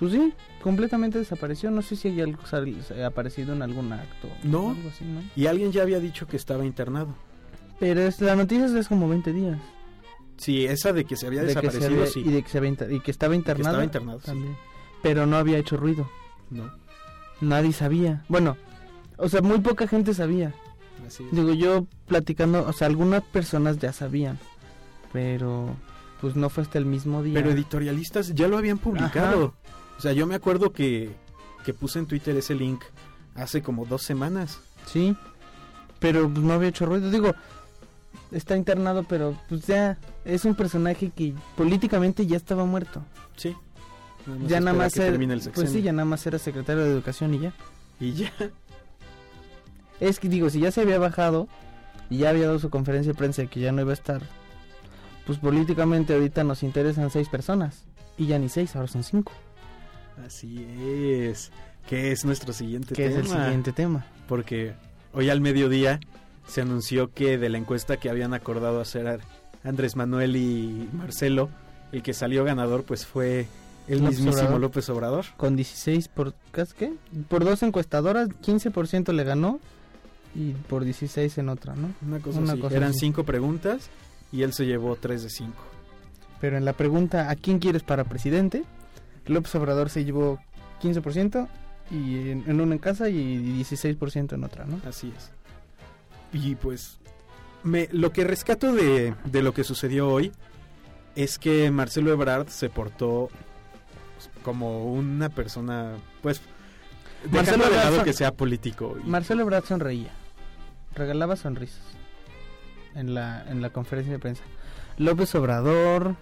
[0.03, 1.71] Pues sí, completamente desapareció.
[1.71, 4.27] No sé si hay algo sal- se ha aparecido en algún acto.
[4.27, 4.71] o No.
[4.71, 5.23] algo así, ¿no?
[5.37, 7.15] Y alguien ya había dicho que estaba internado.
[7.79, 9.61] Pero es, la noticia es de hace como 20 días.
[10.39, 12.21] Sí, esa de que se había de que se desaparecido, había- sí.
[12.27, 13.69] Y de que, se había inter- y que estaba internado.
[13.81, 14.27] estaba internado, sí.
[14.27, 14.57] también.
[15.05, 16.11] Pero no había hecho ruido.
[16.51, 16.69] No,
[17.41, 18.25] Nadie sabía.
[18.29, 18.57] Bueno,
[19.19, 20.53] o sea, muy poca gente sabía.
[21.07, 21.31] así es.
[21.31, 24.41] Digo, yo platicando, o sea, algunas personas ya sabían.
[25.13, 25.77] Pero,
[26.23, 27.35] pues no fue hasta el mismo día.
[27.35, 29.55] Pero editorialistas ya lo habían publicado.
[29.99, 31.11] O sea, yo me acuerdo que,
[31.65, 32.81] que puse en Twitter ese link
[33.35, 34.61] hace como dos semanas.
[34.87, 35.17] Sí,
[35.99, 37.11] pero pues, no había hecho ruido.
[37.11, 37.35] Digo,
[38.31, 43.03] está internado, pero pues ya es un personaje que políticamente ya estaba muerto.
[43.37, 43.57] Sí.
[44.47, 45.19] ya nada más era,
[45.53, 47.53] pues sí, ya nada más era secretario de educación y ya.
[47.99, 48.33] Y ya.
[49.99, 51.49] Es que digo, si ya se había bajado
[52.11, 54.23] y ya había dado su conferencia de prensa de que ya no iba a estar,
[55.27, 57.85] pues políticamente ahorita nos interesan seis personas
[58.17, 59.33] y ya ni seis, ahora son cinco.
[60.25, 61.51] Así es.
[61.89, 63.19] Que es nuestro siguiente es tema.
[63.19, 64.07] el siguiente tema.
[64.29, 64.75] Porque
[65.13, 66.01] hoy al mediodía
[66.47, 69.21] se anunció que de la encuesta que habían acordado hacer
[69.65, 71.49] Andrés Manuel y Marcelo,
[71.93, 73.47] el que salió ganador pues fue
[73.89, 74.61] el López mismísimo Obrador.
[74.61, 75.25] López Obrador.
[75.37, 76.93] Con 16 por ¿cas- ¿qué?
[77.29, 79.59] Por dos encuestadoras, 15% le ganó
[80.35, 81.91] y por 16 en otra, ¿no?
[82.07, 82.61] Una cosa Una así.
[82.61, 83.01] cosa Eran así.
[83.01, 83.89] cinco preguntas
[84.33, 85.63] y él se llevó tres de cinco.
[86.41, 88.65] Pero en la pregunta ¿a quién quieres para presidente?
[89.27, 90.41] López Obrador se llevó
[90.83, 91.47] 15%
[91.91, 94.81] y en, en una en casa y 16% en otra, ¿no?
[94.89, 95.31] Así es.
[96.33, 96.99] Y pues
[97.63, 100.33] me, lo que rescato de, de lo que sucedió hoy
[101.15, 103.29] es que Marcelo Ebrard se portó
[104.43, 105.93] como una persona,
[106.23, 106.41] pues,
[107.31, 108.97] Marcelo de lado que sea político.
[109.05, 110.11] y- Marcelo Ebrard sonreía,
[110.95, 111.83] regalaba sonrisas
[112.95, 114.43] en la, en la conferencia de prensa.
[114.99, 116.17] López Obrador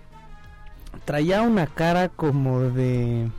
[1.04, 3.30] traía una cara como de...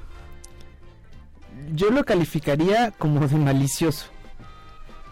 [1.73, 4.07] Yo lo calificaría como de malicioso.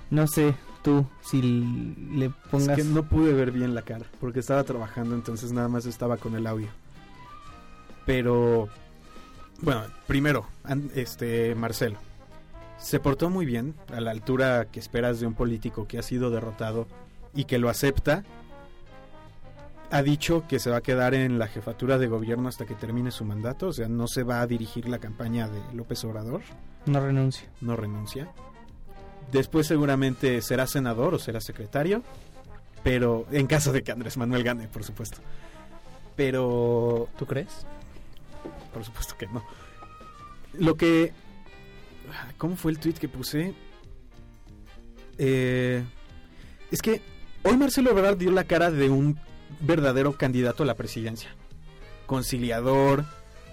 [0.10, 2.76] No sé, tú, si le es pongas...
[2.76, 6.36] que no pude ver bien la cara porque estaba trabajando, entonces nada más estaba con
[6.36, 6.68] el audio.
[8.06, 8.70] Pero,
[9.62, 10.48] bueno, primero,
[10.96, 11.98] este Marcelo
[12.80, 16.32] se portó muy bien a la altura que esperas de un político que ha sido
[16.32, 16.88] derrotado
[17.34, 18.24] y que lo acepta.
[19.92, 23.10] Ha dicho que se va a quedar en la jefatura de gobierno hasta que termine
[23.10, 26.42] su mandato, o sea, no se va a dirigir la campaña de López Obrador,
[26.86, 27.48] No renuncio.
[27.62, 28.30] no renuncia.
[29.32, 32.04] Después seguramente será senador o será secretario,
[32.84, 35.18] pero en caso de que Andrés Manuel gane, por supuesto.
[36.16, 37.66] Pero ¿Tú crees?
[38.74, 39.44] por supuesto que no.
[40.54, 41.14] Lo que...
[42.38, 43.54] ¿Cómo fue el tweet que puse?
[45.18, 45.84] Eh,
[46.72, 47.02] es que
[47.44, 49.20] hoy Marcelo Ebrard dio la cara de un
[49.62, 51.30] verdadero candidato a la presidencia.
[52.06, 53.06] Conciliador,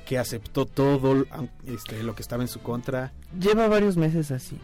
[0.07, 1.27] que aceptó todo
[1.67, 3.13] este, lo que estaba en su contra.
[3.39, 4.59] Lleva varios meses así.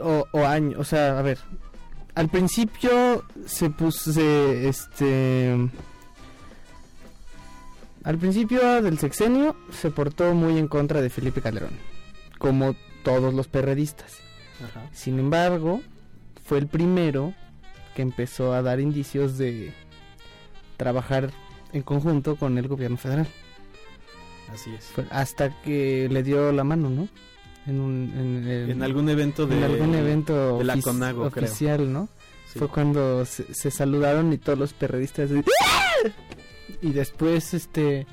[0.00, 1.38] O, o años, o sea, a ver.
[2.14, 5.70] Al principio se puso, se, este...
[8.04, 11.70] Al principio del sexenio se portó muy en contra de Felipe Calderón,
[12.38, 14.18] como todos los perredistas.
[14.92, 15.80] Sin embargo,
[16.44, 17.32] fue el primero
[17.94, 19.72] que empezó a dar indicios de
[20.76, 21.30] trabajar
[21.72, 23.26] en conjunto con el gobierno federal.
[24.52, 24.84] Así es.
[24.86, 27.08] Fue hasta que le dio la mano, ¿no?
[27.66, 31.44] En, un, en, el- En algún evento de, en algún evento de la CONAGO, creo.
[31.46, 32.08] oficial, ¿no?
[32.52, 32.58] Sí.
[32.58, 35.44] Fue cuando se, se saludaron y todos los perredistas de-
[36.82, 38.06] y después este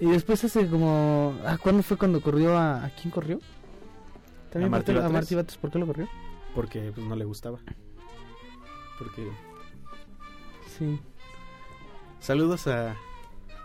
[0.00, 3.38] y después hace como ah ¿cuándo fue cuando corrió a a quién corrió?
[4.50, 6.08] También ¿A Martí Batres, ¿por qué lo corrió?
[6.54, 7.58] Porque pues no le gustaba.
[8.98, 9.28] Porque
[10.78, 10.98] Sí.
[12.20, 12.96] saludos a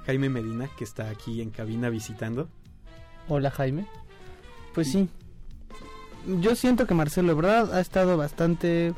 [0.05, 2.47] Jaime Medina que está aquí en cabina visitando.
[3.27, 3.85] Hola Jaime.
[4.73, 5.09] Pues sí.
[6.41, 8.93] Yo siento que Marcelo Ebrard ha estado bastante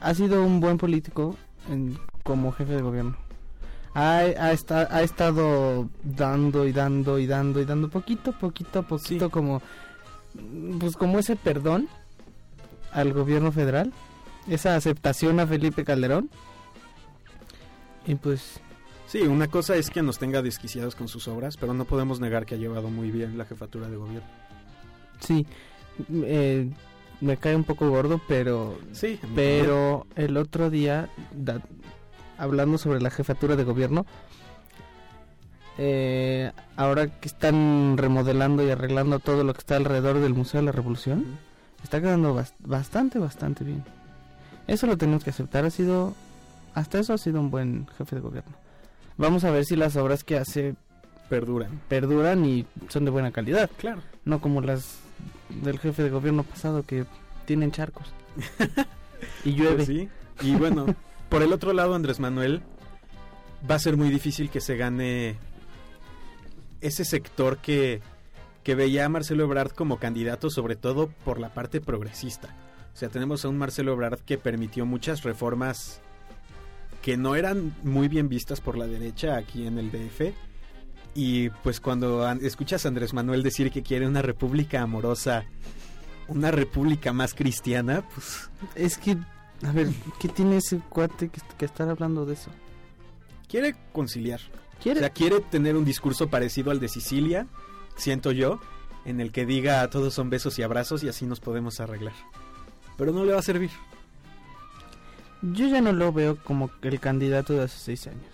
[0.00, 1.36] ha sido un buen político
[1.68, 3.16] en- como jefe de gobierno.
[3.94, 9.26] Ha, ha, esta- ha estado dando y dando y dando y dando poquito, poquito, poquito
[9.26, 9.30] Sí.
[9.30, 9.60] como
[10.78, 11.88] pues como ese perdón
[12.92, 13.92] al gobierno federal,
[14.48, 16.30] esa aceptación a Felipe Calderón.
[18.06, 18.60] Y pues
[19.06, 22.46] Sí, una cosa es que nos tenga desquiciados con sus obras, pero no podemos negar
[22.46, 24.28] que ha llevado muy bien la jefatura de gobierno.
[25.18, 25.46] sí,
[26.24, 26.70] eh,
[27.20, 31.60] me cae un poco gordo, pero Sí, Pero el otro día, da-
[32.38, 34.06] hablando sobre la jefatura de gobierno,
[35.78, 40.66] eh, ahora que están remodelando y arreglando todo lo que está alrededor del Museo de
[40.66, 41.24] la Revolución,
[41.82, 43.84] está quedando bas- bastante, bastante bien.
[44.70, 46.14] Eso lo tenemos que aceptar, ha sido,
[46.74, 48.52] hasta eso ha sido un buen jefe de gobierno.
[49.16, 50.74] Vamos a ver si las obras que hace
[51.28, 51.80] perduran.
[51.88, 54.02] perduran y son de buena calidad, Claro.
[54.24, 54.98] no como las
[55.62, 57.04] del jefe de gobierno pasado que
[57.46, 58.12] tienen charcos.
[59.44, 59.74] y llueve.
[59.76, 60.08] Pues sí.
[60.42, 60.86] Y bueno,
[61.28, 62.62] por el otro lado, Andrés Manuel
[63.68, 65.36] va a ser muy difícil que se gane
[66.80, 68.00] ese sector que,
[68.62, 72.54] que veía a Marcelo Ebrard como candidato, sobre todo por la parte progresista.
[72.94, 76.00] O sea, tenemos a un Marcelo Ebrard que permitió muchas reformas
[77.02, 80.34] que no eran muy bien vistas por la derecha aquí en el DF.
[81.14, 85.44] Y pues cuando an- escuchas a Andrés Manuel decir que quiere una república amorosa,
[86.28, 89.16] una república más cristiana, pues Es que,
[89.66, 89.88] a ver,
[90.20, 92.50] ¿qué tiene ese cuate que, que estar hablando de eso?
[93.48, 94.40] quiere conciliar.
[94.80, 95.00] ¿Quiere?
[95.00, 97.48] O sea, quiere tener un discurso parecido al de Sicilia,
[97.96, 98.60] siento yo,
[99.04, 102.14] en el que diga todos son besos y abrazos y así nos podemos arreglar.
[103.00, 103.70] Pero no le va a servir.
[105.40, 108.30] Yo ya no lo veo como el candidato de hace seis años.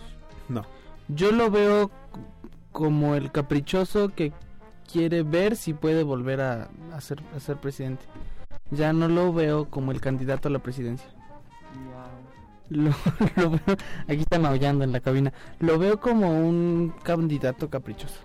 [0.49, 0.67] No.
[1.07, 1.93] Yo lo veo
[2.73, 4.33] como el caprichoso que
[4.91, 8.05] quiere ver si puede volver a, a ser, a ser presidente.
[8.73, 11.07] Ya no lo veo como el candidato a la presidencia.
[12.69, 12.91] Lo,
[13.37, 13.77] lo veo,
[14.09, 15.33] aquí está maullando en la cabina.
[15.61, 18.19] Lo veo como un candidato caprichoso.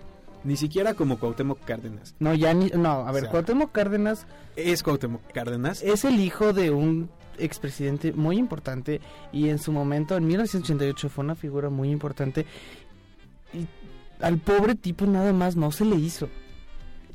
[0.44, 2.14] Ni siquiera como Cuauhtémoc Cárdenas.
[2.18, 2.66] No, ya ni.
[2.70, 4.26] No, a ver, O sea, Cuauhtémoc Cárdenas
[4.56, 5.82] Es Cuauhtémoc Cárdenas.
[5.82, 9.00] es el hijo de un expresidente muy importante
[9.32, 12.44] y en su momento, en 1988, fue una figura muy importante.
[13.54, 13.66] Y
[14.20, 16.28] al pobre tipo nada más no se le hizo.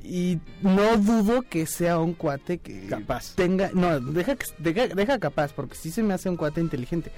[0.04, 3.36] Y no dudo que sea un cuate que Capaz.
[3.36, 3.72] tenga...
[3.74, 7.12] No, deja, deja, deja capaz, porque sí se me hace un cuate inteligente.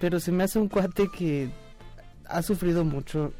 [0.00, 1.50] Pero se me hace un cuate que
[2.26, 3.32] ha sufrido mucho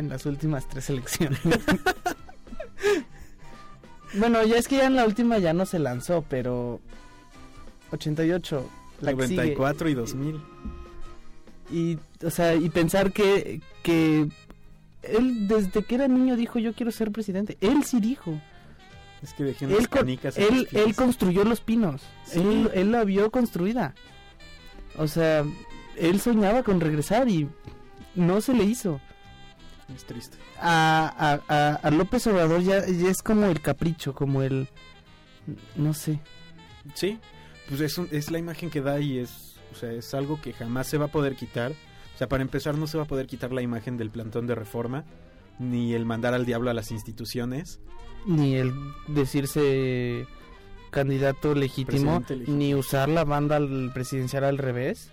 [0.00, 1.38] en las últimas tres elecciones.
[4.18, 6.80] bueno, ya es que ya en la última ya no se lanzó, pero
[7.92, 8.68] 88,
[9.00, 9.36] la que sigue.
[9.36, 10.40] 94 y 2000.
[11.72, 14.28] Y, o sea, y pensar que, que
[15.02, 17.56] él desde que era niño dijo yo quiero ser presidente.
[17.60, 18.40] Él sí dijo.
[19.22, 22.02] Es que dejé unas Él, canicas en él, construyó los pinos.
[22.24, 22.40] Sí.
[22.40, 23.94] Él, él la vio construida.
[24.96, 25.44] O sea,
[25.96, 27.48] él soñaba con regresar y
[28.14, 29.00] no se le hizo.
[29.94, 30.38] Es triste.
[30.60, 34.68] A, a, a, a López Obrador ya, ya es como el capricho, como el...
[35.76, 36.20] No sé.
[36.94, 37.18] Sí,
[37.68, 40.52] pues es, un- es la imagen que da y es, o sea, es algo que
[40.52, 41.72] jamás se va a poder quitar.
[42.14, 44.54] O sea, para empezar no se va a poder quitar la imagen del plantón de
[44.54, 45.04] reforma,
[45.58, 47.80] ni el mandar al diablo a las instituciones.
[48.26, 48.72] Ni el
[49.08, 50.26] decirse
[50.90, 55.10] candidato legítimo, ni usar la banda al presidencial al revés.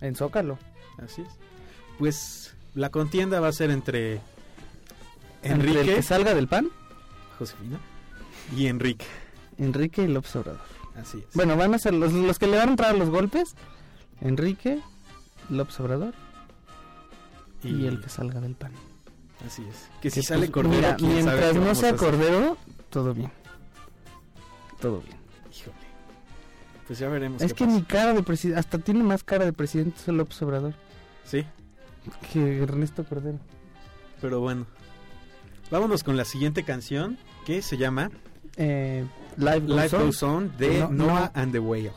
[0.00, 0.58] En Zócalo.
[0.98, 1.28] Así es.
[1.98, 2.45] Pues
[2.76, 4.20] la contienda va a ser entre
[5.42, 6.68] Entre el Enrique, que salga del pan,
[7.38, 7.80] Josefina,
[8.54, 9.06] y Enrique.
[9.58, 10.60] Enrique y López Obrador.
[10.94, 11.34] Así es.
[11.34, 13.54] Bueno, van a ser los, los que le van a entrar a los golpes.
[14.20, 14.80] Enrique,
[15.50, 16.14] López Obrador
[17.62, 18.72] y, el que salga del pan.
[19.46, 19.88] Así es.
[20.00, 21.96] Que si Que, sale pues, Cordero, mira, quién mientras no sea.
[21.96, 22.56] Cordero,
[22.90, 23.30] todo bien.
[24.80, 25.16] Todo bien.
[25.50, 25.76] Híjole.
[26.86, 27.40] Pues ya veremos.
[27.40, 27.76] Es qué que pasa.
[27.76, 30.74] mi cara de presidente, hasta tiene más cara de presidente López Obrador
[31.24, 31.44] Sí,
[32.32, 33.38] que Ernesto Cordero.
[34.20, 34.66] pero bueno.
[35.70, 38.10] Vámonos con la siguiente canción que se llama
[38.56, 39.04] Eh,
[39.36, 40.02] Live Goes Life On.
[40.06, 41.40] Goes On de No, Noah no.
[41.42, 41.92] and the Whale.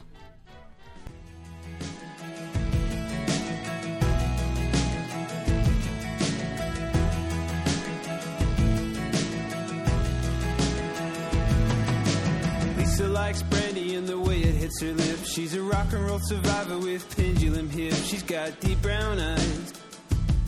[12.78, 15.32] Lisa likes brandy and the way it hits her lips.
[15.32, 18.03] She's a rock and roll survivor with pendulum hips.
[18.07, 19.74] She's got deep brown eyes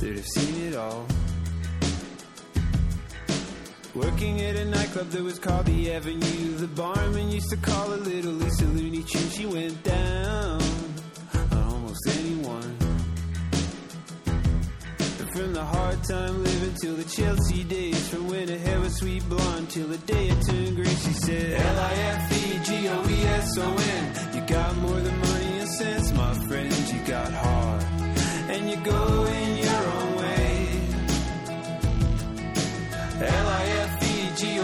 [0.01, 1.05] that have seen it all.
[3.93, 6.55] Working at a nightclub that was called the Avenue.
[6.55, 9.29] The barman used to call her Little Lisa Looney Tune.
[9.29, 10.59] She went down
[11.35, 12.77] on almost anyone.
[14.25, 18.09] And From the hard time living till the Chelsea days.
[18.09, 20.85] From when her hair was sweet blonde till the day it turned gray.
[20.85, 22.75] She said, L-I-F-E-G-O-E-S-O-N.
[24.35, 27.83] You got more than money, and sense, my friend, you got heart.
[28.51, 29.60] And you go in your
[33.23, 34.63] L-I-F-E-G-O-E-S-O-N.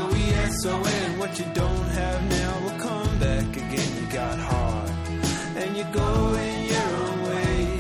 [1.20, 3.96] What you don't have now will come back again.
[4.00, 4.90] You got heart.
[5.56, 7.80] And you go in your own way.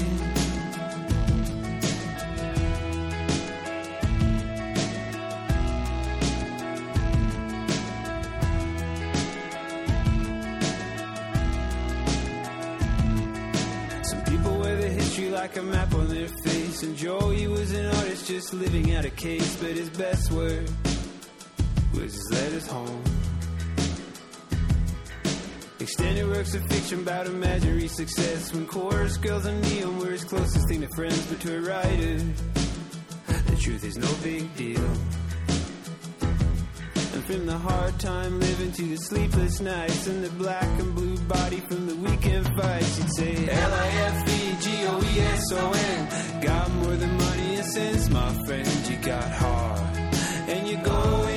[14.03, 16.46] Some people wear the history like a map on their face.
[16.83, 19.55] And Joey was an artist just living out a case.
[19.55, 20.63] But his best work
[21.93, 23.03] was his letters home.
[25.79, 28.53] Extended works of fiction about imaginary success.
[28.53, 31.25] When chorus girls and neon were his closest thing to friends.
[31.25, 34.87] But to a writer, the truth is no big deal.
[36.21, 41.17] And from the hard time living to the sleepless nights and the black and blue
[41.25, 46.41] body from the weekend fights, you'd say L-I-F-E-G-O-E-S-O-N.
[46.41, 48.67] Got more than money and sense, my friend.
[48.89, 49.97] You got heart,
[50.47, 51.27] and you go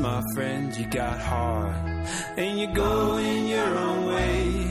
[0.00, 1.74] my friend, you got heart,
[2.36, 4.70] and you're going your own way.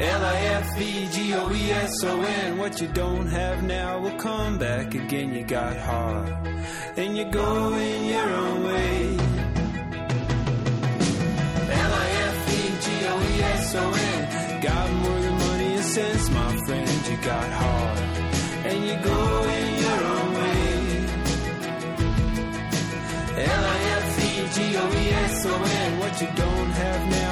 [0.00, 2.58] L I F E G O E S O N.
[2.58, 5.32] What you don't have now will come back again.
[5.34, 6.28] You got heart,
[6.96, 9.16] and you're going your own way.
[11.88, 14.60] L I F E G O E S O N.
[14.62, 16.81] Got more than money and sense, my friend.
[24.82, 27.31] tell me yes, oh man, what you don't have now.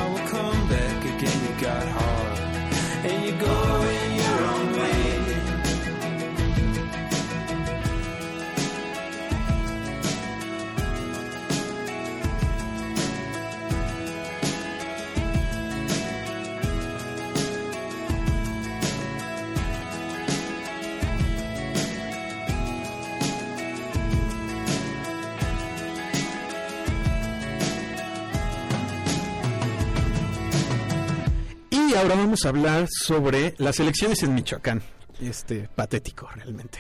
[31.91, 34.81] Y ahora vamos a hablar sobre las elecciones en Michoacán.
[35.21, 36.79] Este, patético realmente.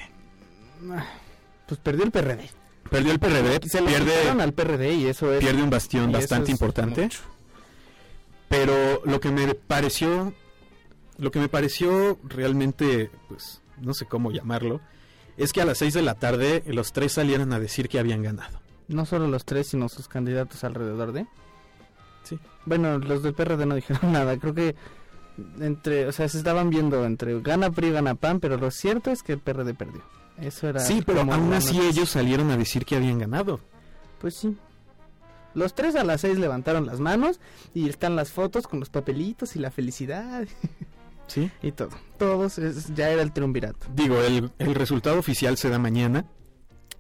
[1.66, 2.48] Pues perdió el PRD.
[2.88, 5.40] Perdió el PRD, Se pierde, al PRD y eso es...
[5.40, 7.02] pierde un bastión bastante importante.
[7.02, 7.22] mucho.
[8.48, 10.32] Pero lo que me pareció,
[11.18, 14.80] lo que me pareció realmente, pues, no sé cómo llamarlo,
[15.36, 18.22] es que a las 6 de la tarde los tres salieran a decir que habían
[18.22, 18.61] ganado.
[18.86, 21.26] No solo los tres, sino sus candidatos alrededor de...
[22.22, 22.38] Sí.
[22.64, 24.36] Bueno, los del PRD no dijeron nada.
[24.38, 24.76] Creo que
[25.61, 29.22] entre, o sea, se estaban viendo entre gana PRI, gana PAN, pero lo cierto es
[29.22, 30.03] que el PRD perdió.
[30.41, 30.80] Eso era.
[30.80, 31.88] Sí, pero aún así noticia.
[31.91, 33.61] ellos salieron a decir que habían ganado.
[34.20, 34.57] Pues sí.
[35.55, 37.41] Los tres a las seis levantaron las manos
[37.74, 40.47] y están las fotos con los papelitos y la felicidad
[41.26, 41.51] Sí.
[41.62, 41.91] y todo.
[42.18, 43.86] Todos es- ya era el triunvirato.
[43.95, 46.24] Digo, el, el resultado oficial se da mañana.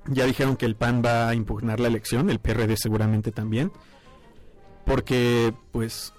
[0.06, 3.70] Ya dijeron que el PAN va a impugnar la elección, el PRD seguramente también.
[4.84, 6.12] Porque, pues,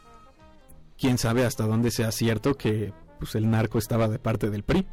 [1.02, 4.86] quién sabe hasta dónde sea cierto que pues, el narco estaba de parte del PRI.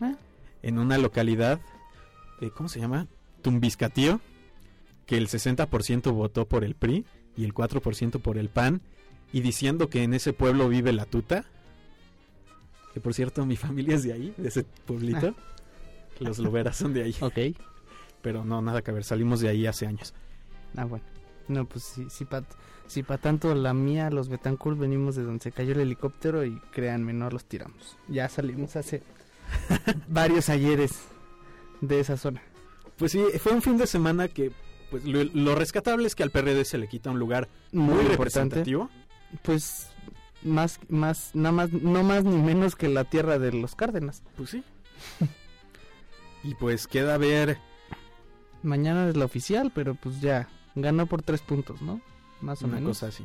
[0.00, 0.14] ¿Eh?
[0.62, 1.60] En una localidad,
[2.40, 3.08] eh, ¿cómo se llama?
[3.42, 4.20] Tumbiscatío,
[5.06, 7.04] que el 60% votó por el PRI
[7.36, 8.80] y el 4% por el PAN.
[9.32, 11.44] Y diciendo que en ese pueblo vive la tuta.
[12.94, 15.34] Que por cierto, mi familia es de ahí, de ese pueblito.
[16.18, 17.16] Los loberas son de ahí.
[17.20, 17.38] Ok.
[18.22, 20.14] Pero no, nada que ver, salimos de ahí hace años.
[20.76, 21.04] Ah, bueno.
[21.48, 22.46] No, pues si, si para
[22.90, 26.58] si pa tanto la mía, los Betancourt, venimos de donde se cayó el helicóptero y
[26.72, 27.96] créanme, no los tiramos.
[28.08, 29.02] Ya salimos hace
[30.08, 31.02] varios ayeres
[31.80, 32.42] de esa zona.
[32.96, 34.50] Pues sí, fue un fin de semana que,
[34.90, 38.04] pues lo, lo rescatable es que al PRD se le quita un lugar Muy, muy,
[38.06, 38.90] representativo.
[39.42, 39.88] Pues
[40.42, 44.24] más, más, nada más, no más ni menos que la tierra de los Cárdenas.
[44.36, 44.64] Pues sí.
[46.42, 47.56] y pues queda a ver,
[48.62, 50.48] Mañana es la oficial, pero pues ya
[50.82, 52.00] ganó por tres puntos, ¿no?
[52.40, 52.90] Más o una menos.
[52.98, 53.24] cosa así.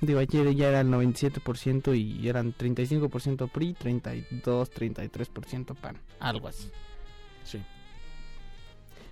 [0.00, 5.96] Digo, ayer ya era el 97% y eran 35% PRI, 32, 33% PAN.
[6.20, 6.70] Algo así.
[7.44, 7.62] Sí.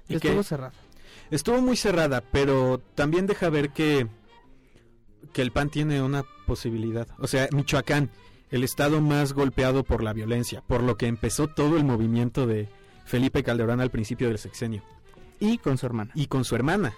[0.08, 0.72] Y Estuvo que cerrado.
[1.30, 4.06] estuvo muy cerrada, pero también deja ver que,
[5.32, 7.06] que el PAN tiene una posibilidad.
[7.18, 8.10] O sea, Michoacán,
[8.50, 12.68] el estado más golpeado por la violencia, por lo que empezó todo el movimiento de
[13.06, 14.82] Felipe Calderón al principio del sexenio.
[15.40, 16.10] Y con su hermana.
[16.14, 16.92] Y con su hermana.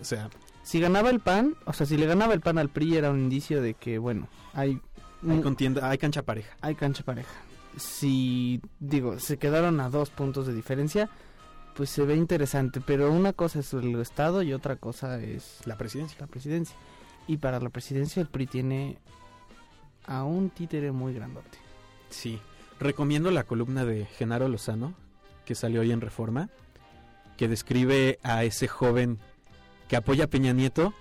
[0.00, 0.28] O sea,
[0.62, 3.18] Si ganaba el PAN, o sea, si le ganaba el PAN al PRI era un
[3.20, 4.80] indicio de que, bueno, hay,
[5.42, 6.54] contienda, hay cancha pareja.
[6.60, 7.30] hay cancha pareja.
[7.76, 11.08] Si, digo, se quedaron a dos puntos de diferencia,
[11.74, 12.80] pues se ve interesante.
[12.84, 16.16] Pero una cosa es el Estado y otra cosa es La presidencia.
[16.20, 16.76] la presidencia.
[17.26, 18.98] Y para la presidencia el PRI tiene
[20.06, 21.58] a un títere muy grandote.
[22.10, 22.40] Sí.
[22.80, 24.94] Recomiendo la columna de Genaro Lozano,
[25.44, 26.48] que salió hoy en Reforma,
[27.36, 29.18] que describe a ese joven
[29.88, 30.92] que apoya a Peña Nieto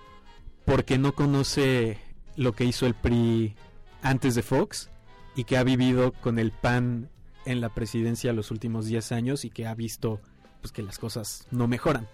[0.66, 2.00] porque no conoce
[2.36, 3.56] lo que hizo el PRI
[4.02, 4.90] antes de Fox
[5.36, 7.10] y que ha vivido con el PAN
[7.46, 10.20] en la presidencia los últimos 10 años y que ha visto
[10.62, 12.08] pues que las cosas no mejoran.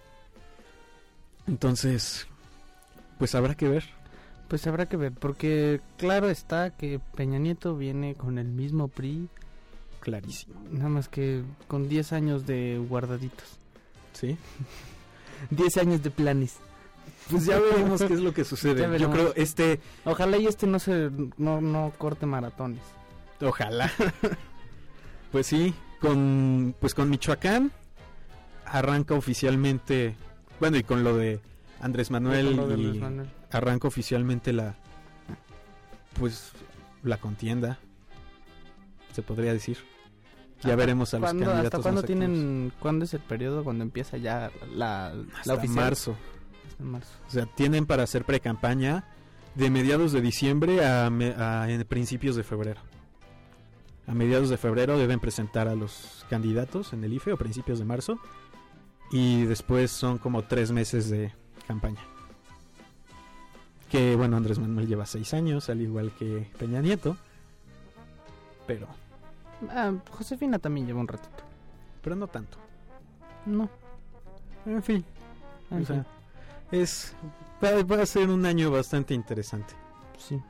[1.46, 2.26] Entonces,
[3.18, 3.84] pues habrá que ver.
[4.48, 9.28] Pues habrá que ver, porque claro está que Peña Nieto viene con el mismo PRI,
[10.00, 10.60] Clarísimo.
[10.70, 13.58] nada más que con 10 años de guardaditos.
[14.12, 14.36] ¿Sí?
[15.50, 16.56] 10 años de planes.
[17.30, 18.98] Pues ya veremos qué es lo que sucede.
[18.98, 22.82] Yo creo este Ojalá y este no se no, no corte maratones.
[23.40, 23.90] Ojalá.
[25.32, 27.72] pues sí, con pues con Michoacán
[28.66, 30.16] arranca oficialmente,
[30.58, 31.40] bueno, y con lo de
[31.80, 33.30] Andrés Manuel, lo de y Andrés Manuel.
[33.50, 34.74] arranca oficialmente la
[36.18, 36.52] pues
[37.02, 37.78] la contienda.
[39.12, 39.78] Se podría decir.
[40.62, 41.66] Ya ¿Hasta veremos a los ¿Cuándo- candidatos.
[41.78, 45.74] ¿Hasta cuándo tienen cuándo es el periodo cuando empieza ya la, la Hasta oficial?
[45.84, 46.16] marzo.
[46.68, 47.12] Hasta marzo.
[47.26, 49.04] O sea, tienen para hacer pre-campaña
[49.54, 52.80] de mediados de diciembre a, a en principios de febrero.
[54.06, 57.84] A mediados de febrero deben presentar a los candidatos en el IFE o principios de
[57.84, 58.18] marzo.
[59.12, 61.32] Y después son como tres meses de
[61.68, 62.00] campaña.
[63.90, 67.16] Que bueno, Andrés Manuel lleva seis años, al igual que Peña Nieto.
[68.66, 68.88] Pero,
[69.70, 71.42] Ah, Josefina también lleva un ratito.
[72.02, 72.58] pero no tanto.
[73.46, 73.68] No.
[74.66, 75.04] En fin,
[75.70, 75.96] en o sea,
[76.70, 77.14] fin, es
[77.62, 79.74] va, va a ser un año bastante interesante.
[80.18, 80.40] sí.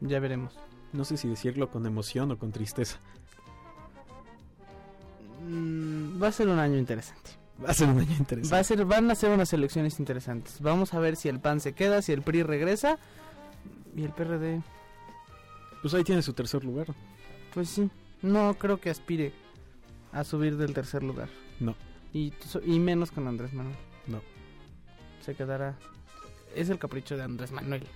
[0.00, 0.52] Ya veremos.
[0.92, 2.98] No sé si decirlo con emoción o con tristeza.
[5.46, 7.30] Mm, va a ser un año interesante.
[7.64, 8.54] Va a ser un año interesante.
[8.54, 10.60] Va a ser, van a ser unas elecciones interesantes.
[10.60, 12.98] Vamos a ver si el PAN se queda, si el PRI regresa
[13.96, 14.60] y el PRD,
[15.82, 16.88] Pues ahí tiene su tercer lugar.
[17.52, 17.90] pues sí.
[18.24, 19.34] No creo que aspire
[20.10, 21.28] a subir del tercer lugar.
[21.60, 21.76] No.
[22.14, 22.32] Y,
[22.78, 23.76] menos con Andrés Manuel.
[24.06, 24.22] No.
[25.20, 25.76] Se quedará.
[26.54, 27.86] Es el capricho de Andrés Manuel.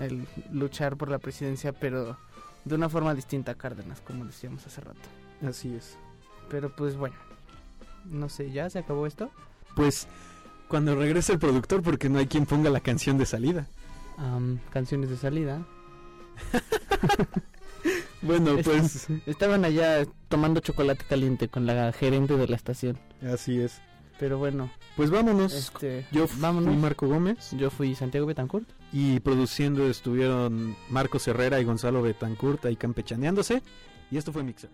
[0.00, 2.16] El luchar por la presidencia, pero
[2.64, 5.06] de una forma distinta a Cárdenas, como decíamos hace rato.
[5.46, 5.98] Así es.
[6.48, 7.16] Pero pues bueno.
[8.06, 9.30] No sé, ¿ya se acabó esto?
[9.74, 10.08] Pues
[10.68, 13.66] cuando regrese el productor, porque no hay quien ponga la canción de salida.
[14.16, 15.62] Am, canciones de salida.
[18.26, 22.98] Bueno, Es- pues Estaban allá tomando chocolate caliente con la gerente de la estación.
[23.22, 23.80] así es.
[24.18, 25.52] Pero bueno, Pues vámonos.
[25.52, 26.74] este, Yo fui vámonos.
[26.76, 28.66] Marco Gómez Yo fui Santiago Betancourt.
[28.92, 33.62] y produciendo estuvieron Marcos Herrera y Gonzalo Betancourt ahí campechaneándose.
[34.10, 34.70] Y esto fue Mixer.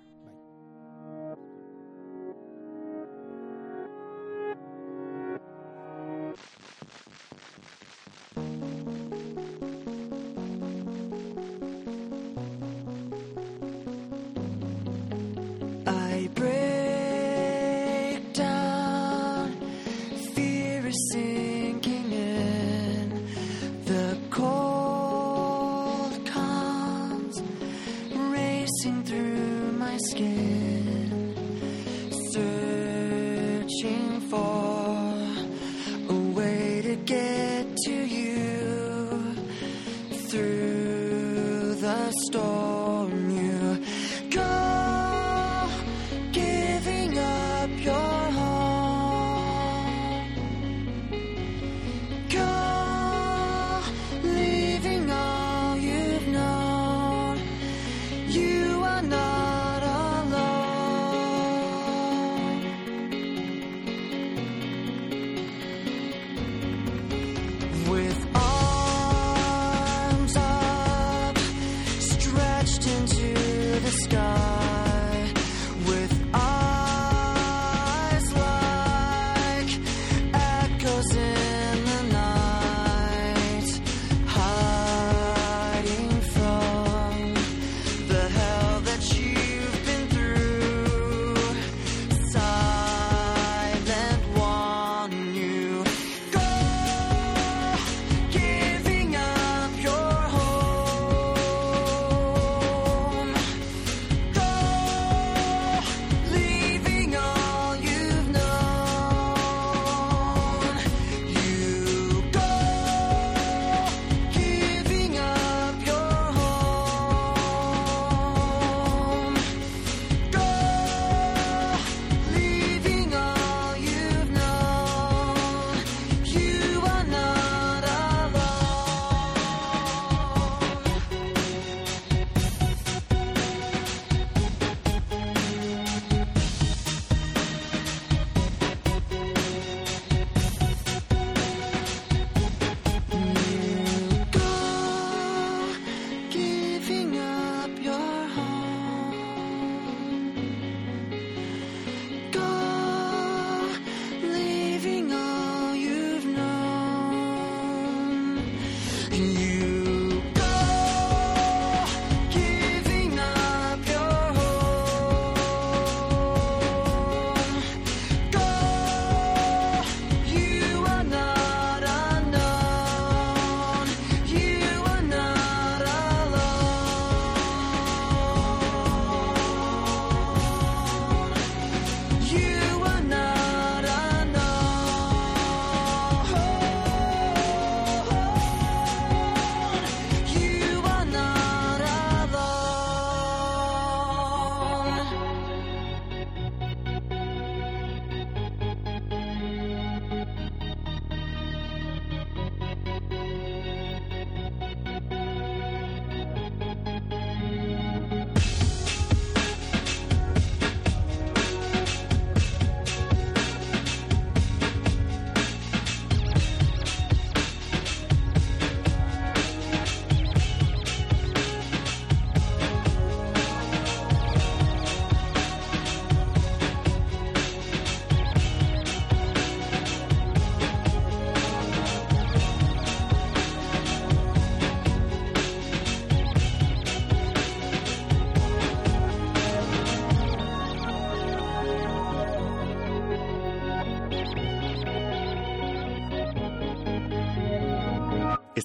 [159.12, 159.51] you